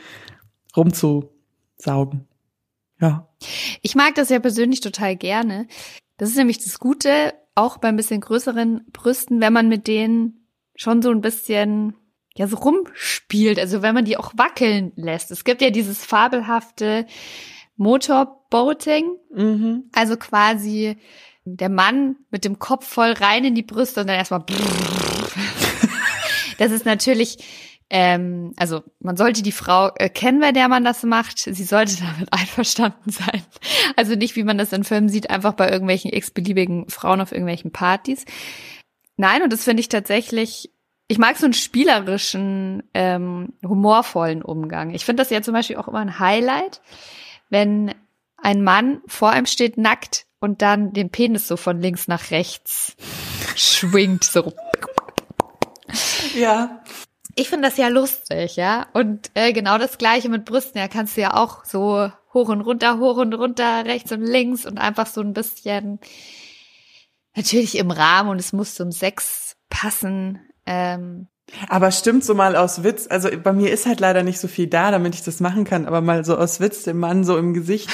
rumzusaugen. 0.75 2.27
Ja. 2.99 3.29
Ich 3.81 3.95
mag 3.95 4.15
das 4.15 4.29
ja 4.29 4.39
persönlich 4.39 4.81
total 4.81 5.15
gerne. 5.15 5.67
Das 6.17 6.29
ist 6.29 6.37
nämlich 6.37 6.63
das 6.63 6.79
Gute, 6.79 7.33
auch 7.55 7.77
bei 7.77 7.87
ein 7.87 7.95
bisschen 7.95 8.21
größeren 8.21 8.85
Brüsten, 8.91 9.39
wenn 9.41 9.53
man 9.53 9.69
mit 9.69 9.87
denen 9.87 10.47
schon 10.75 11.01
so 11.01 11.09
ein 11.11 11.21
bisschen 11.21 11.95
ja 12.35 12.47
so 12.47 12.57
rumspielt, 12.57 13.57
also 13.57 13.81
wenn 13.81 13.95
man 13.95 14.05
die 14.05 14.17
auch 14.17 14.31
wackeln 14.35 14.91
lässt. 14.95 15.31
Es 15.31 15.43
gibt 15.43 15.61
ja 15.61 15.71
dieses 15.71 16.03
fabelhafte 16.05 17.07
Motorboating, 17.77 19.05
Mhm. 19.33 19.83
also 19.93 20.17
quasi 20.17 20.97
der 21.55 21.69
Mann 21.69 22.17
mit 22.29 22.43
dem 22.43 22.59
Kopf 22.59 22.85
voll 22.85 23.11
rein 23.11 23.45
in 23.45 23.55
die 23.55 23.63
Brüste 23.63 24.01
und 24.01 24.07
dann 24.07 24.17
erstmal. 24.17 24.43
Das 26.57 26.71
ist 26.71 26.85
natürlich, 26.85 27.37
ähm, 27.91 28.51
also 28.57 28.81
man 28.99 29.15
sollte 29.15 29.43
die 29.43 29.51
Frau 29.51 29.91
äh, 29.93 30.09
kennen, 30.09 30.39
bei 30.39 30.51
der 30.51 30.67
man 30.69 30.83
das 30.83 31.03
macht. 31.03 31.37
Sie 31.37 31.63
sollte 31.63 31.97
damit 31.97 32.27
einverstanden 32.33 33.11
sein. 33.11 33.43
Also 33.95 34.15
nicht, 34.15 34.35
wie 34.35 34.43
man 34.43 34.57
das 34.57 34.73
in 34.73 34.83
Filmen 34.83 35.07
sieht, 35.07 35.29
einfach 35.29 35.53
bei 35.53 35.69
irgendwelchen 35.69 36.11
x-beliebigen 36.11 36.89
Frauen 36.89 37.21
auf 37.21 37.31
irgendwelchen 37.31 37.71
Partys. 37.71 38.25
Nein, 39.17 39.43
und 39.43 39.53
das 39.53 39.65
finde 39.65 39.81
ich 39.81 39.89
tatsächlich. 39.89 40.71
Ich 41.07 41.19
mag 41.19 41.37
so 41.37 41.45
einen 41.45 41.53
spielerischen, 41.53 42.81
ähm, 42.95 43.53
humorvollen 43.63 44.41
Umgang. 44.41 44.95
Ich 44.95 45.05
finde 45.05 45.21
das 45.21 45.29
ja 45.29 45.43
zum 45.43 45.53
Beispiel 45.53 45.77
auch 45.77 45.87
immer 45.87 45.99
ein 45.99 46.17
Highlight, 46.17 46.81
wenn 47.49 47.93
ein 48.37 48.63
Mann 48.63 49.01
vor 49.05 49.29
einem 49.29 49.45
steht 49.45 49.77
nackt 49.77 50.26
und 50.39 50.61
dann 50.61 50.93
den 50.93 51.09
Penis 51.09 51.47
so 51.47 51.57
von 51.57 51.81
links 51.81 52.07
nach 52.07 52.31
rechts 52.31 52.95
schwingt, 53.55 54.23
so. 54.23 54.53
Ja. 56.35 56.83
Ich 57.35 57.49
finde 57.49 57.67
das 57.69 57.77
ja 57.77 57.87
lustig, 57.87 58.55
ja. 58.55 58.87
Und 58.93 59.29
äh, 59.35 59.53
genau 59.53 59.77
das 59.77 59.97
gleiche 59.97 60.29
mit 60.29 60.45
Brüsten. 60.45 60.79
Ja, 60.79 60.87
kannst 60.87 61.17
du 61.17 61.21
ja 61.21 61.35
auch 61.35 61.65
so 61.65 62.11
hoch 62.33 62.49
und 62.49 62.61
runter, 62.61 62.97
hoch 62.97 63.17
und 63.17 63.33
runter, 63.33 63.85
rechts 63.85 64.11
und 64.11 64.23
links 64.23 64.65
und 64.65 64.77
einfach 64.77 65.07
so 65.07 65.21
ein 65.21 65.33
bisschen 65.33 65.99
natürlich 67.35 67.77
im 67.77 67.91
Rahmen 67.91 68.29
und 68.29 68.39
es 68.39 68.53
muss 68.53 68.73
zum 68.75 68.91
Sex 68.91 69.55
passen. 69.69 70.39
Ähm, 70.65 71.27
aber 71.69 71.91
stimmt 71.91 72.25
so 72.25 72.33
mal 72.33 72.55
aus 72.55 72.83
Witz, 72.83 73.07
also 73.09 73.29
bei 73.41 73.53
mir 73.53 73.71
ist 73.71 73.85
halt 73.85 73.99
leider 73.99 74.23
nicht 74.23 74.39
so 74.39 74.47
viel 74.47 74.67
da, 74.67 74.91
damit 74.91 75.15
ich 75.15 75.23
das 75.23 75.39
machen 75.39 75.63
kann, 75.63 75.85
aber 75.85 76.01
mal 76.01 76.25
so 76.25 76.37
aus 76.37 76.59
Witz 76.59 76.83
dem 76.83 76.99
Mann 76.99 77.23
so 77.23 77.37
im 77.37 77.53
Gesicht. 77.53 77.89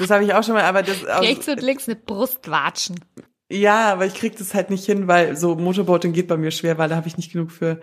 Das 0.00 0.10
habe 0.10 0.24
ich 0.24 0.34
auch 0.34 0.42
schon 0.42 0.54
mal, 0.54 0.64
aber 0.64 0.82
das 0.82 1.04
rechts 1.04 1.46
und 1.46 1.62
links 1.62 1.88
eine 1.88 1.96
Brust 1.96 2.50
watschen. 2.50 2.98
Ja, 3.50 3.92
aber 3.92 4.06
ich 4.06 4.14
krieg 4.14 4.36
das 4.36 4.54
halt 4.54 4.70
nicht 4.70 4.86
hin, 4.86 5.08
weil 5.08 5.36
so 5.36 5.54
Motorboating 5.54 6.12
geht 6.12 6.28
bei 6.28 6.36
mir 6.36 6.50
schwer, 6.50 6.78
weil 6.78 6.88
da 6.88 6.96
habe 6.96 7.08
ich 7.08 7.16
nicht 7.16 7.32
genug 7.32 7.50
für. 7.50 7.80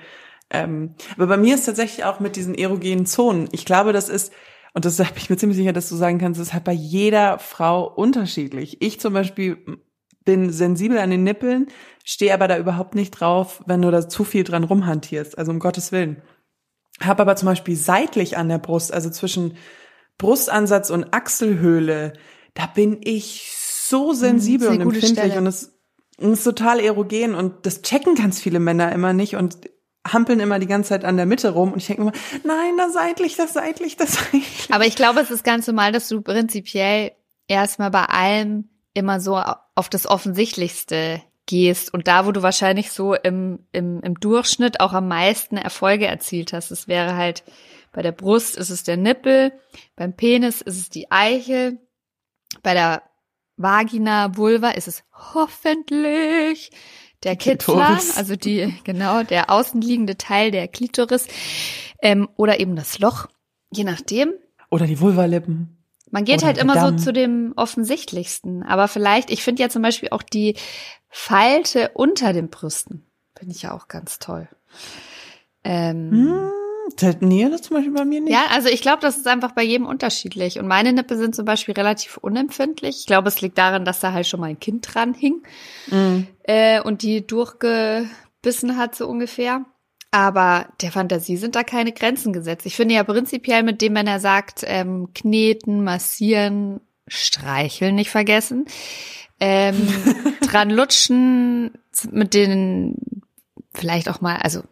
Ähm, 0.50 0.96
aber 1.16 1.28
bei 1.28 1.38
mir 1.38 1.56
ist 1.56 1.66
tatsächlich 1.66 2.06
auch 2.06 2.20
mit 2.20 2.36
diesen 2.36 2.56
erogenen 2.56 3.06
Zonen. 3.06 3.50
Ich 3.52 3.66
glaube, 3.66 3.94
das 3.94 4.10
ist 4.10 4.32
und 4.78 4.86
das 4.86 5.00
habe 5.00 5.18
ich 5.18 5.30
mir 5.30 5.38
ziemlich 5.38 5.58
sicher, 5.58 5.74
dass 5.74 5.90
du 5.90 5.96
sagen 5.96 6.20
kannst, 6.20 6.40
das 6.40 6.50
ist 6.50 6.54
halt 6.54 6.64
bei 6.64 6.72
jeder 6.72 7.40
Frau 7.40 7.92
unterschiedlich. 7.92 8.80
Ich 8.80 9.00
zum 9.00 9.12
Beispiel 9.12 9.58
bin 10.24 10.52
sensibel 10.52 11.00
an 11.00 11.10
den 11.10 11.24
Nippeln, 11.24 11.66
stehe 12.04 12.32
aber 12.32 12.48
da 12.48 12.60
überhaupt 12.60 12.94
nicht 12.94 13.10
drauf, 13.10 13.64
wenn 13.66 13.82
du 13.82 13.90
da 13.90 14.08
zu 14.08 14.24
viel 14.24 14.44
dran 14.44 14.64
rumhantierst. 14.64 15.36
Also 15.36 15.52
um 15.52 15.58
Gottes 15.58 15.92
Willen. 15.92 16.22
Hab 17.00 17.20
aber 17.20 17.36
zum 17.36 17.48
Beispiel 17.48 17.76
seitlich 17.76 18.38
an 18.38 18.50
der 18.50 18.60
Brust, 18.60 18.94
also 18.94 19.10
zwischen 19.10 19.58
Brustansatz 20.18 20.90
und 20.90 21.14
Achselhöhle, 21.14 22.14
da 22.54 22.66
bin 22.66 23.00
ich 23.04 23.54
so 23.54 24.14
sensibel 24.14 24.70
und 24.70 24.82
empfindlich 24.82 25.36
und 25.36 25.48
es, 25.48 25.74
ist 26.18 26.44
total 26.44 26.80
erogen 26.80 27.36
und 27.36 27.68
das 27.68 27.84
checken 27.84 28.16
ganz 28.16 28.40
viele 28.40 28.60
Männer 28.60 28.92
immer 28.92 29.14
nicht 29.14 29.36
und 29.36 29.58
hampeln 30.12 30.40
immer 30.40 30.58
die 30.58 30.66
ganze 30.66 30.90
Zeit 30.90 31.06
an 31.06 31.18
der 31.18 31.28
Mitte 31.28 31.50
rum 31.50 31.74
und 31.74 31.78
ich 31.78 31.88
denke 31.88 32.02
immer, 32.02 32.12
nein, 32.44 32.78
das 32.78 32.94
seitlich, 32.94 33.36
das 33.36 33.54
seitlich, 33.54 33.98
das 33.98 34.14
seitlich. 34.14 34.68
Aber 34.72 34.86
ich 34.88 34.96
glaube, 34.96 35.20
es 35.20 35.30
ist 35.30 35.44
ganz 35.44 35.68
normal, 35.68 35.92
dass 35.92 36.08
du 36.08 36.22
prinzipiell 36.22 37.12
erstmal 37.48 37.92
bei 37.92 38.06
allem 38.06 38.70
immer 38.94 39.20
so 39.20 39.40
auf 39.76 39.90
das 39.90 40.08
Offensichtlichste 40.08 41.22
gehst 41.46 41.94
und 41.94 42.08
da, 42.08 42.26
wo 42.26 42.32
du 42.32 42.42
wahrscheinlich 42.42 42.92
so 42.92 43.14
im, 43.14 43.60
im, 43.72 44.02
im 44.02 44.20
Durchschnitt 44.20 44.80
auch 44.80 44.94
am 44.94 45.08
meisten 45.08 45.56
Erfolge 45.56 46.08
erzielt 46.08 46.52
hast, 46.52 46.72
es 46.72 46.88
wäre 46.88 47.16
halt 47.16 47.44
bei 47.92 48.02
der 48.02 48.12
Brust 48.12 48.58
ist 48.58 48.70
es 48.70 48.84
der 48.84 48.98
Nippel, 48.98 49.52
beim 49.96 50.14
Penis 50.14 50.62
ist 50.62 50.78
es 50.78 50.90
die 50.90 51.12
Eichel, 51.12 51.80
bei 52.64 52.74
der 52.74 53.04
Vagina, 53.58 54.38
Vulva 54.38 54.70
ist 54.70 54.88
es 54.88 55.04
hoffentlich 55.34 56.72
der 57.24 57.36
Kitzler, 57.36 58.00
also 58.16 58.36
die, 58.36 58.74
genau, 58.84 59.24
der 59.24 59.50
außenliegende 59.50 60.18
Teil 60.18 60.52
der 60.52 60.68
Klitoris, 60.68 61.28
ähm, 62.02 62.30
oder 62.36 62.60
eben 62.60 62.76
das 62.76 63.00
Loch, 63.00 63.28
je 63.72 63.84
nachdem. 63.84 64.34
Oder 64.70 64.86
die 64.86 65.00
Vulvalippen. 65.00 65.78
Man 66.12 66.24
geht 66.24 66.44
halt 66.44 66.58
immer 66.58 66.76
Damm. 66.76 66.98
so 66.98 67.06
zu 67.06 67.14
dem 67.14 67.54
offensichtlichsten. 67.56 68.64
Aber 68.64 68.88
vielleicht, 68.88 69.30
ich 69.30 69.44
finde 69.44 69.64
ja 69.64 69.70
zum 69.70 69.82
Beispiel 69.82 70.10
auch 70.10 70.24
die 70.24 70.56
Falte 71.10 71.92
unter 71.96 72.32
den 72.32 72.50
Brüsten. 72.50 73.06
Finde 73.38 73.54
ich 73.54 73.64
ja 73.64 73.74
auch 73.74 73.88
ganz 73.88 74.20
toll. 74.20 74.48
Ähm, 75.64 76.12
hm. 76.12 76.52
Nee, 77.20 77.48
das 77.50 77.62
zum 77.62 77.76
Beispiel 77.76 77.94
bei 77.94 78.06
mir 78.06 78.22
nicht. 78.22 78.34
Ja, 78.34 78.46
also 78.50 78.70
ich 78.70 78.82
glaube, 78.82 79.02
das 79.02 79.18
ist 79.18 79.28
einfach 79.28 79.52
bei 79.52 79.64
jedem 79.64 79.86
unterschiedlich. 79.86 80.60
Und 80.60 80.68
meine 80.68 80.94
Nippel 80.94 81.18
sind 81.18 81.36
zum 81.36 81.46
Beispiel 81.46 81.74
relativ 81.74 82.18
unempfindlich. 82.18 82.98
Ich 83.00 83.06
glaube, 83.06 83.28
es 83.28 83.42
liegt 83.42 83.58
daran, 83.58 83.86
dass 83.86 84.00
da 84.00 84.14
halt 84.14 84.28
schon 84.28 84.40
mal 84.40 84.48
ein 84.48 84.60
Kind 84.60 84.94
dran 84.94 85.14
hing 85.14 85.44
mm. 85.88 86.24
äh, 86.44 86.82
und 86.82 87.04
die 87.04 87.26
durchgebissen 87.26 88.78
hat, 88.78 88.96
so 88.96 89.08
ungefähr. 89.08 89.66
Aber 90.12 90.68
der 90.82 90.92
Fantasie 90.92 91.38
sind 91.38 91.56
da 91.56 91.64
keine 91.64 91.92
Grenzen 91.92 92.34
gesetzt. 92.34 92.66
Ich 92.66 92.76
finde 92.76 92.96
ja 92.96 93.04
prinzipiell 93.04 93.64
mit 93.64 93.82
dem, 93.82 93.94
wenn 93.94 94.08
er 94.08 94.20
sagt, 94.20 94.64
ähm, 94.66 95.10
kneten, 95.14 95.84
massieren, 95.84 96.80
streicheln 97.08 97.96
nicht 97.96 98.10
vergessen, 98.10 98.66
ähm, 99.40 99.76
dran 100.42 100.70
lutschen, 100.70 101.72
mit 102.12 102.34
den 102.34 103.22
vielleicht 103.74 104.10
auch 104.10 104.22
mal, 104.22 104.38
also 104.38 104.64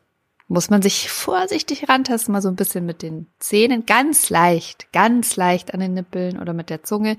muss 0.47 0.69
man 0.69 0.81
sich 0.81 1.09
vorsichtig 1.09 1.89
rantasten, 1.89 2.31
mal 2.31 2.41
so 2.41 2.49
ein 2.49 2.55
bisschen 2.55 2.85
mit 2.85 3.01
den 3.01 3.27
Zähnen, 3.39 3.85
ganz 3.85 4.29
leicht, 4.29 4.91
ganz 4.93 5.35
leicht 5.35 5.73
an 5.73 5.79
den 5.79 5.93
Nippeln 5.93 6.39
oder 6.39 6.53
mit 6.53 6.69
der 6.69 6.83
Zunge. 6.83 7.17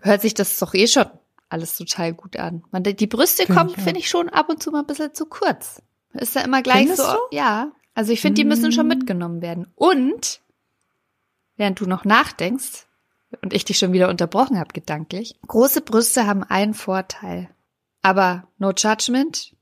Hört 0.00 0.22
sich 0.22 0.34
das 0.34 0.58
doch 0.58 0.74
eh 0.74 0.86
schon 0.86 1.06
alles 1.48 1.76
total 1.76 2.12
gut 2.12 2.36
an. 2.36 2.64
Man, 2.72 2.82
die 2.82 3.06
Brüste 3.06 3.46
find 3.46 3.56
kommen, 3.56 3.70
finde 3.70 4.00
ich, 4.00 4.08
schon 4.08 4.28
ab 4.28 4.48
und 4.48 4.62
zu 4.62 4.70
mal 4.70 4.80
ein 4.80 4.86
bisschen 4.86 5.14
zu 5.14 5.26
kurz. 5.26 5.80
Ist 6.12 6.36
da 6.36 6.40
immer 6.40 6.62
gleich 6.62 6.86
Findest 6.88 7.02
so, 7.02 7.12
du? 7.12 7.36
ja. 7.36 7.72
Also 7.94 8.12
ich 8.12 8.20
finde, 8.20 8.42
die 8.42 8.44
müssen 8.44 8.72
schon 8.72 8.86
mm. 8.86 8.88
mitgenommen 8.88 9.40
werden. 9.40 9.68
Und, 9.76 10.40
während 11.56 11.80
du 11.80 11.86
noch 11.86 12.04
nachdenkst 12.04 12.86
und 13.40 13.52
ich 13.52 13.64
dich 13.64 13.78
schon 13.78 13.92
wieder 13.92 14.08
unterbrochen 14.08 14.58
habe 14.58 14.72
gedanklich, 14.72 15.38
große 15.46 15.80
Brüste 15.80 16.26
haben 16.26 16.42
einen 16.42 16.74
Vorteil. 16.74 17.48
Aber 18.02 18.48
no 18.58 18.72
judgment, 18.72 19.54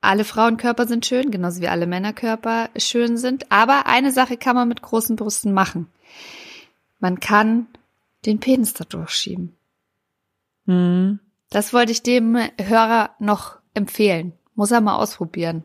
alle 0.00 0.24
Frauenkörper 0.24 0.86
sind 0.86 1.04
schön, 1.04 1.30
genauso 1.30 1.60
wie 1.60 1.68
alle 1.68 1.86
Männerkörper 1.86 2.70
schön 2.76 3.16
sind. 3.16 3.50
Aber 3.52 3.86
eine 3.86 4.12
Sache 4.12 4.36
kann 4.36 4.56
man 4.56 4.68
mit 4.68 4.82
großen 4.82 5.16
Brüsten 5.16 5.52
machen. 5.52 5.88
Man 6.98 7.20
kann 7.20 7.66
den 8.26 8.40
Penis 8.40 8.74
da 8.74 8.84
durchschieben. 8.84 9.56
Hm. 10.66 11.20
Das 11.50 11.72
wollte 11.72 11.92
ich 11.92 12.02
dem 12.02 12.38
Hörer 12.60 13.10
noch 13.18 13.58
empfehlen. 13.74 14.32
Muss 14.54 14.70
er 14.70 14.80
mal 14.80 14.96
ausprobieren. 14.96 15.64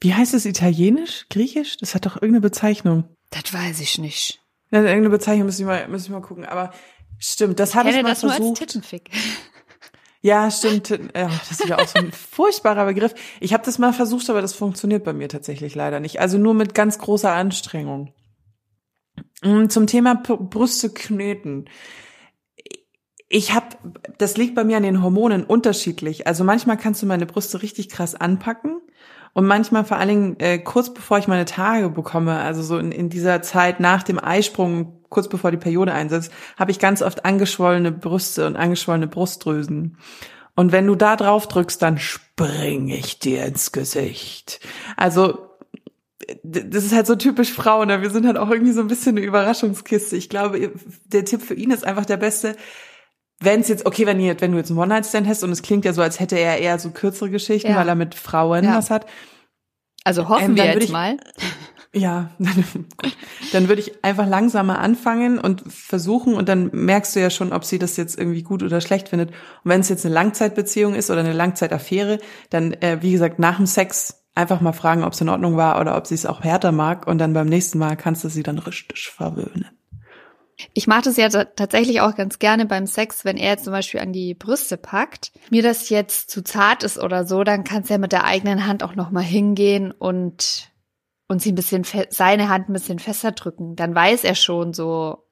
Wie 0.00 0.14
heißt 0.14 0.34
es 0.34 0.46
italienisch? 0.46 1.26
Griechisch? 1.28 1.76
Das 1.76 1.94
hat 1.94 2.06
doch 2.06 2.16
irgendeine 2.16 2.40
Bezeichnung. 2.40 3.04
Das 3.30 3.52
weiß 3.52 3.80
ich 3.80 3.98
nicht. 3.98 4.40
Ja, 4.70 4.78
irgendeine 4.80 5.10
Bezeichnung 5.10 5.46
müssen 5.46 5.66
wir 5.66 5.74
mal, 5.74 5.88
müssen 5.88 6.10
wir 6.10 6.20
mal 6.20 6.26
gucken. 6.26 6.44
Aber 6.44 6.72
stimmt, 7.18 7.58
das 7.58 7.74
habe 7.74 7.90
ich 7.90 7.96
mal 7.96 8.10
das 8.10 8.20
versucht. 8.20 8.40
Nur 8.40 8.50
als 8.50 8.58
Tittenfick. 8.58 9.10
Ja, 10.20 10.50
stimmt. 10.50 10.90
Ja, 10.90 10.98
das 11.14 11.52
ist 11.52 11.68
ja 11.68 11.78
auch 11.78 11.86
so 11.86 11.98
ein 11.98 12.10
furchtbarer 12.10 12.86
Begriff. 12.86 13.14
Ich 13.40 13.52
habe 13.52 13.64
das 13.64 13.78
mal 13.78 13.92
versucht, 13.92 14.28
aber 14.30 14.42
das 14.42 14.52
funktioniert 14.52 15.04
bei 15.04 15.12
mir 15.12 15.28
tatsächlich 15.28 15.74
leider 15.74 16.00
nicht. 16.00 16.20
Also 16.20 16.38
nur 16.38 16.54
mit 16.54 16.74
ganz 16.74 16.98
großer 16.98 17.32
Anstrengung. 17.32 18.12
Mm, 19.42 19.68
zum 19.68 19.86
Thema 19.86 20.14
Brüste 20.16 20.90
kneten. 20.90 21.68
Ich 23.28 23.52
habe, 23.52 23.76
das 24.16 24.36
liegt 24.36 24.54
bei 24.54 24.64
mir 24.64 24.78
an 24.78 24.82
den 24.82 25.02
Hormonen 25.02 25.44
unterschiedlich. 25.44 26.26
Also 26.26 26.44
manchmal 26.44 26.78
kannst 26.78 27.02
du 27.02 27.06
meine 27.06 27.26
Brüste 27.26 27.62
richtig 27.62 27.88
krass 27.88 28.14
anpacken 28.14 28.80
und 29.34 29.46
manchmal 29.46 29.84
vor 29.84 29.98
allen 29.98 30.08
Dingen 30.08 30.40
äh, 30.40 30.58
kurz 30.58 30.92
bevor 30.92 31.18
ich 31.18 31.28
meine 31.28 31.44
Tage 31.44 31.90
bekomme, 31.90 32.38
also 32.38 32.62
so 32.62 32.78
in, 32.78 32.90
in 32.90 33.10
dieser 33.10 33.42
Zeit 33.42 33.80
nach 33.80 34.02
dem 34.02 34.18
Eisprung, 34.18 34.97
kurz 35.08 35.28
bevor 35.28 35.50
die 35.50 35.56
Periode 35.56 35.92
einsetzt, 35.92 36.32
habe 36.58 36.70
ich 36.70 36.78
ganz 36.78 37.02
oft 37.02 37.24
angeschwollene 37.24 37.92
Brüste 37.92 38.46
und 38.46 38.56
angeschwollene 38.56 39.06
Brustdrüsen. 39.06 39.98
Und 40.54 40.72
wenn 40.72 40.86
du 40.86 40.94
da 40.94 41.16
drauf 41.16 41.46
drückst, 41.46 41.80
dann 41.80 41.98
spring 41.98 42.88
ich 42.88 43.18
dir 43.18 43.44
ins 43.44 43.72
Gesicht. 43.72 44.60
Also 44.96 45.46
das 46.42 46.84
ist 46.84 46.94
halt 46.94 47.06
so 47.06 47.14
typisch 47.14 47.52
Frauen. 47.52 47.88
Ne? 47.88 48.02
Wir 48.02 48.10
sind 48.10 48.26
halt 48.26 48.36
auch 48.36 48.50
irgendwie 48.50 48.72
so 48.72 48.80
ein 48.80 48.88
bisschen 48.88 49.16
eine 49.16 49.24
Überraschungskiste. 49.24 50.16
Ich 50.16 50.28
glaube, 50.28 50.72
der 51.04 51.24
Tipp 51.24 51.42
für 51.42 51.54
ihn 51.54 51.70
ist 51.70 51.86
einfach 51.86 52.04
der 52.04 52.16
beste 52.16 52.56
wenn 53.40 53.60
es 53.60 53.68
jetzt, 53.68 53.86
okay, 53.86 54.06
wenn, 54.06 54.18
ihr, 54.20 54.40
wenn 54.40 54.52
du 54.52 54.58
jetzt 54.58 54.70
einen 54.70 54.78
One-Night-Stand 54.78 55.28
hast 55.28 55.44
und 55.44 55.52
es 55.52 55.62
klingt 55.62 55.84
ja 55.84 55.92
so, 55.92 56.02
als 56.02 56.18
hätte 56.18 56.36
er 56.38 56.58
eher 56.58 56.78
so 56.78 56.90
kürzere 56.90 57.30
Geschichten, 57.30 57.70
ja. 57.70 57.76
weil 57.76 57.88
er 57.88 57.94
mit 57.94 58.14
Frauen 58.14 58.64
ja. 58.64 58.76
was 58.76 58.90
hat. 58.90 59.06
Also 60.04 60.28
hoffen 60.28 60.50
ähm, 60.50 60.56
wir 60.56 60.64
jetzt 60.64 60.84
ich, 60.84 60.90
mal. 60.90 61.16
Ja, 61.94 62.30
dann 63.52 63.68
würde 63.68 63.80
ich 63.80 64.04
einfach 64.04 64.26
langsamer 64.28 64.78
anfangen 64.78 65.38
und 65.38 65.62
versuchen 65.72 66.34
und 66.34 66.48
dann 66.48 66.70
merkst 66.72 67.16
du 67.16 67.20
ja 67.20 67.30
schon, 67.30 67.52
ob 67.52 67.64
sie 67.64 67.78
das 67.78 67.96
jetzt 67.96 68.18
irgendwie 68.18 68.42
gut 68.42 68.62
oder 68.62 68.80
schlecht 68.80 69.08
findet. 69.08 69.30
Und 69.30 69.70
wenn 69.70 69.80
es 69.80 69.88
jetzt 69.88 70.04
eine 70.04 70.14
Langzeitbeziehung 70.14 70.94
ist 70.94 71.10
oder 71.10 71.20
eine 71.20 71.32
Langzeitaffäre, 71.32 72.18
dann, 72.50 72.74
äh, 72.74 72.98
wie 73.00 73.12
gesagt, 73.12 73.38
nach 73.38 73.56
dem 73.56 73.66
Sex 73.66 74.22
einfach 74.34 74.60
mal 74.60 74.72
fragen, 74.72 75.02
ob 75.02 75.14
es 75.14 75.20
in 75.20 75.28
Ordnung 75.28 75.56
war 75.56 75.80
oder 75.80 75.96
ob 75.96 76.06
sie 76.06 76.14
es 76.14 76.26
auch 76.26 76.44
härter 76.44 76.72
mag 76.72 77.06
und 77.06 77.18
dann 77.18 77.32
beim 77.32 77.48
nächsten 77.48 77.78
Mal 77.78 77.96
kannst 77.96 78.22
du 78.22 78.28
sie 78.28 78.42
dann 78.42 78.58
richtig 78.58 79.08
verwöhnen. 79.08 79.66
Ich 80.74 80.86
mache 80.86 81.02
das 81.02 81.16
ja 81.16 81.28
tatsächlich 81.28 82.00
auch 82.00 82.16
ganz 82.16 82.38
gerne 82.38 82.66
beim 82.66 82.86
Sex, 82.86 83.24
wenn 83.24 83.36
er 83.36 83.58
zum 83.58 83.72
Beispiel 83.72 84.00
an 84.00 84.12
die 84.12 84.34
Brüste 84.34 84.76
packt. 84.76 85.32
Mir 85.50 85.62
das 85.62 85.88
jetzt 85.88 86.30
zu 86.30 86.42
zart 86.42 86.82
ist 86.82 86.98
oder 86.98 87.26
so, 87.26 87.44
dann 87.44 87.64
kannst 87.64 87.90
du 87.90 87.94
ja 87.94 87.98
mit 87.98 88.12
der 88.12 88.24
eigenen 88.24 88.66
Hand 88.66 88.82
auch 88.82 88.96
nochmal 88.96 89.22
hingehen 89.22 89.92
und, 89.92 90.70
und 91.28 91.40
sie 91.42 91.52
ein 91.52 91.54
bisschen, 91.54 91.84
seine 92.10 92.48
Hand 92.48 92.68
ein 92.68 92.72
bisschen 92.72 92.98
fester 92.98 93.32
drücken. 93.32 93.76
Dann 93.76 93.94
weiß 93.94 94.24
er 94.24 94.34
schon 94.34 94.72
so, 94.72 95.24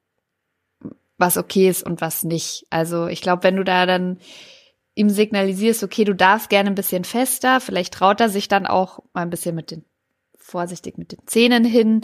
was 1.19 1.37
okay 1.37 1.69
ist 1.69 1.83
und 1.83 2.01
was 2.01 2.23
nicht. 2.23 2.67
Also 2.71 3.07
ich 3.07 3.23
glaube, 3.23 3.43
wenn 3.43 3.57
du 3.57 3.65
da 3.65 3.87
dann 3.87 4.19
ihm 4.95 5.11
signalisierst, 5.11 5.83
okay, 5.83 6.05
du 6.05 6.15
darfst 6.15 6.51
gerne 6.51 6.71
ein 6.71 6.75
bisschen 6.75 7.05
fester, 7.05 7.61
vielleicht 7.61 7.95
traut 7.95 8.21
er 8.21 8.29
sich 8.29 8.49
dann 8.49 8.67
auch 8.67 9.01
mal 9.13 9.23
ein 9.23 9.31
bisschen 9.31 9.55
mit 9.55 9.71
den 9.71 9.85
vorsichtig 10.39 10.97
mit 10.97 11.13
den 11.13 11.27
Zähnen 11.27 11.65
hin. 11.65 12.03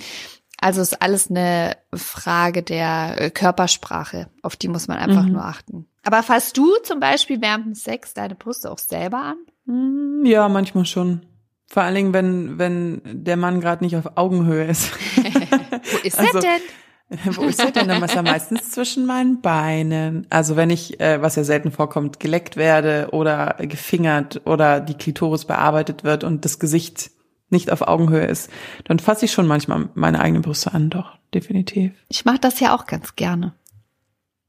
Also 0.58 0.80
ist 0.80 1.00
alles 1.00 1.30
eine 1.30 1.76
Frage 1.94 2.62
der 2.62 3.20
äh, 3.20 3.30
Körpersprache, 3.30 4.28
auf 4.42 4.56
die 4.56 4.68
muss 4.68 4.88
man 4.88 4.98
einfach 4.98 5.24
mhm. 5.24 5.32
nur 5.32 5.44
achten. 5.44 5.86
Aber 6.04 6.22
fasst 6.22 6.56
du 6.56 6.74
zum 6.82 7.00
Beispiel 7.00 7.40
während 7.40 7.66
dem 7.66 7.74
Sex 7.74 8.14
deine 8.14 8.34
Brüste 8.34 8.70
auch 8.70 8.78
selber 8.78 9.18
an? 9.18 9.36
Mm, 9.64 10.24
ja, 10.24 10.48
manchmal 10.48 10.84
schon. 10.84 11.24
Vor 11.72 11.84
allen 11.84 11.94
Dingen, 11.94 12.12
wenn, 12.12 12.58
wenn 12.58 13.00
der 13.02 13.38
Mann 13.38 13.62
gerade 13.62 13.82
nicht 13.82 13.96
auf 13.96 14.18
Augenhöhe 14.18 14.66
ist. 14.66 14.92
Wo 15.16 16.06
ist 16.06 16.18
also, 16.18 16.36
er 16.36 16.42
denn? 16.42 17.18
Wo 17.34 17.44
ist 17.44 17.64
er 17.64 17.70
denn? 17.70 17.88
Dann 17.88 18.02
ist 18.02 18.14
er 18.14 18.22
meistens 18.22 18.72
zwischen 18.72 19.06
meinen 19.06 19.40
Beinen. 19.40 20.26
Also 20.28 20.56
wenn 20.56 20.68
ich, 20.68 21.00
äh, 21.00 21.22
was 21.22 21.36
ja 21.36 21.44
selten 21.44 21.72
vorkommt, 21.72 22.20
geleckt 22.20 22.58
werde 22.58 23.08
oder 23.12 23.56
gefingert 23.58 24.42
oder 24.44 24.80
die 24.80 24.92
Klitoris 24.98 25.46
bearbeitet 25.46 26.04
wird 26.04 26.24
und 26.24 26.44
das 26.44 26.58
Gesicht 26.58 27.10
nicht 27.48 27.72
auf 27.72 27.80
Augenhöhe 27.80 28.26
ist, 28.26 28.50
dann 28.84 28.98
fasse 28.98 29.24
ich 29.24 29.32
schon 29.32 29.46
manchmal 29.46 29.88
meine 29.94 30.20
eigenen 30.20 30.42
Brüste 30.42 30.74
an, 30.74 30.90
doch, 30.90 31.16
definitiv. 31.32 31.92
Ich 32.08 32.26
mache 32.26 32.38
das 32.38 32.60
ja 32.60 32.76
auch 32.76 32.84
ganz 32.84 33.16
gerne. 33.16 33.54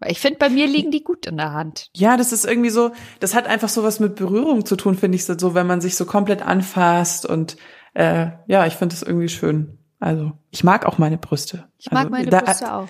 Ich 0.07 0.19
finde, 0.19 0.39
bei 0.39 0.50
mir 0.50 0.67
liegen 0.67 0.91
die 0.91 1.03
gut 1.03 1.25
in 1.25 1.38
der 1.38 1.53
Hand. 1.53 1.89
Ja, 1.95 2.17
das 2.17 2.31
ist 2.31 2.45
irgendwie 2.45 2.69
so, 2.69 2.91
das 3.19 3.36
hat 3.36 3.48
einfach 3.48 3.69
so 3.69 3.83
was 3.83 4.00
mit 4.00 4.15
Berührung 4.15 4.65
zu 4.65 4.75
tun, 4.75 4.95
finde 4.98 5.15
ich 5.15 5.25
so, 5.25 5.53
wenn 5.53 5.67
man 5.67 5.81
sich 5.81 5.95
so 5.95 6.05
komplett 6.05 6.41
anfasst 6.41 7.25
und 7.25 7.57
äh, 7.93 8.27
ja, 8.48 8.65
ich 8.65 8.74
finde 8.74 8.95
das 8.95 9.03
irgendwie 9.03 9.29
schön. 9.29 9.77
Also 10.00 10.33
ich 10.51 10.63
mag 10.63 10.86
auch 10.86 10.98
meine 10.98 11.17
Brüste. 11.17 11.69
Ich 11.77 11.91
mag 11.91 12.05
also, 12.05 12.10
meine 12.10 12.29
da, 12.29 12.41
Brüste 12.41 12.74
auch. 12.74 12.89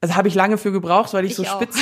Also 0.00 0.16
habe 0.16 0.28
ich 0.28 0.34
lange 0.34 0.58
für 0.58 0.72
gebraucht, 0.72 1.14
weil 1.14 1.24
ich, 1.24 1.32
ich 1.32 1.36
so 1.36 1.44
auch. 1.44 1.62
spitze. 1.62 1.80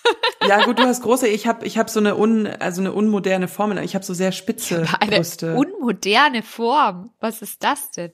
ja 0.48 0.64
gut, 0.64 0.78
du 0.78 0.84
hast 0.84 1.02
große. 1.02 1.28
Ich 1.28 1.46
habe 1.46 1.66
ich 1.66 1.76
hab 1.76 1.90
so 1.90 2.00
eine 2.00 2.16
un 2.16 2.46
also 2.46 2.80
eine 2.80 2.92
unmoderne 2.92 3.48
Form. 3.48 3.76
Ich 3.78 3.94
habe 3.94 4.04
so 4.04 4.14
sehr 4.14 4.32
spitze 4.32 4.86
eine 5.00 5.16
Brüste. 5.16 5.54
Unmoderne 5.54 6.42
Form. 6.42 7.10
Was 7.20 7.42
ist 7.42 7.62
das 7.62 7.90
denn? 7.90 8.12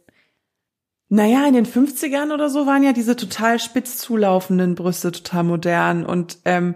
Naja, 1.08 1.46
in 1.46 1.54
den 1.54 1.66
50ern 1.66 2.32
oder 2.32 2.48
so 2.48 2.66
waren 2.66 2.82
ja 2.82 2.92
diese 2.92 3.16
total 3.16 3.58
spitz 3.58 3.98
zulaufenden 3.98 4.74
Brüste 4.74 5.12
total 5.12 5.44
modern 5.44 6.06
und 6.06 6.38
ähm, 6.44 6.74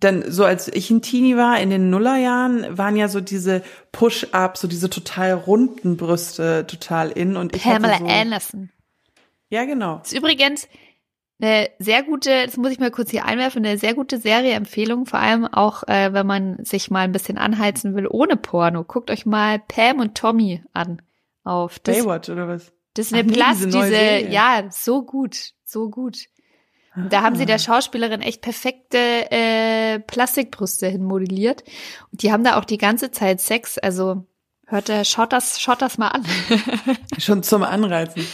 dann 0.00 0.30
so 0.30 0.44
als 0.44 0.68
ich 0.68 0.90
ein 0.90 1.02
Teenie 1.02 1.36
war 1.36 1.60
in 1.60 1.70
den 1.70 1.90
Nullerjahren 1.90 2.78
waren 2.78 2.96
ja 2.96 3.08
so 3.08 3.20
diese 3.20 3.62
Push-up, 3.92 4.56
so 4.56 4.66
diese 4.66 4.90
total 4.90 5.32
runden 5.32 5.96
Brüste 5.96 6.66
total 6.66 7.10
in 7.10 7.36
und 7.36 7.54
ich 7.54 7.62
Pamela 7.62 7.98
so, 7.98 8.06
Anderson. 8.06 8.70
Ja, 9.50 9.64
genau. 9.64 9.98
Das 9.98 10.12
ist 10.12 10.18
übrigens 10.18 10.68
eine 11.40 11.70
sehr 11.78 12.02
gute, 12.02 12.46
das 12.46 12.56
muss 12.56 12.70
ich 12.70 12.78
mal 12.78 12.90
kurz 12.90 13.10
hier 13.10 13.24
einwerfen, 13.24 13.64
eine 13.64 13.78
sehr 13.78 13.94
gute 13.94 14.18
Serie-Empfehlung, 14.18 15.06
vor 15.06 15.20
allem 15.20 15.46
auch, 15.46 15.82
äh, 15.88 16.12
wenn 16.12 16.26
man 16.26 16.64
sich 16.64 16.90
mal 16.90 17.00
ein 17.00 17.12
bisschen 17.12 17.38
anheizen 17.38 17.94
will 17.94 18.06
ohne 18.06 18.36
Porno. 18.36 18.84
Guckt 18.84 19.10
euch 19.10 19.26
mal 19.26 19.58
Pam 19.58 20.00
und 20.00 20.16
Tommy 20.16 20.62
an 20.72 21.02
auf 21.44 21.80
Baywatch 21.80 22.28
oder 22.28 22.48
was? 22.48 22.72
Disney 22.96 23.20
Ach, 23.20 23.32
Plus, 23.32 23.58
diese, 23.58 23.68
diese 23.68 24.32
ja, 24.32 24.64
so 24.70 25.02
gut, 25.04 25.52
so 25.64 25.90
gut. 25.90 26.26
Da 27.08 27.22
haben 27.22 27.36
sie 27.36 27.46
der 27.46 27.58
Schauspielerin 27.58 28.20
echt 28.20 28.42
perfekte 28.42 28.98
äh, 29.30 30.00
Plastikbrüste 30.00 30.88
hinmodelliert. 30.88 31.62
Und 32.10 32.22
die 32.22 32.32
haben 32.32 32.42
da 32.42 32.58
auch 32.58 32.64
die 32.64 32.78
ganze 32.78 33.12
Zeit 33.12 33.40
Sex. 33.40 33.78
Also 33.78 34.26
hört, 34.66 34.90
schaut 35.06 35.32
das, 35.32 35.60
schaut 35.60 35.82
das 35.82 35.98
mal 35.98 36.08
an. 36.08 36.26
Schon 37.18 37.44
zum 37.44 37.62
Anreizen. 37.62 38.26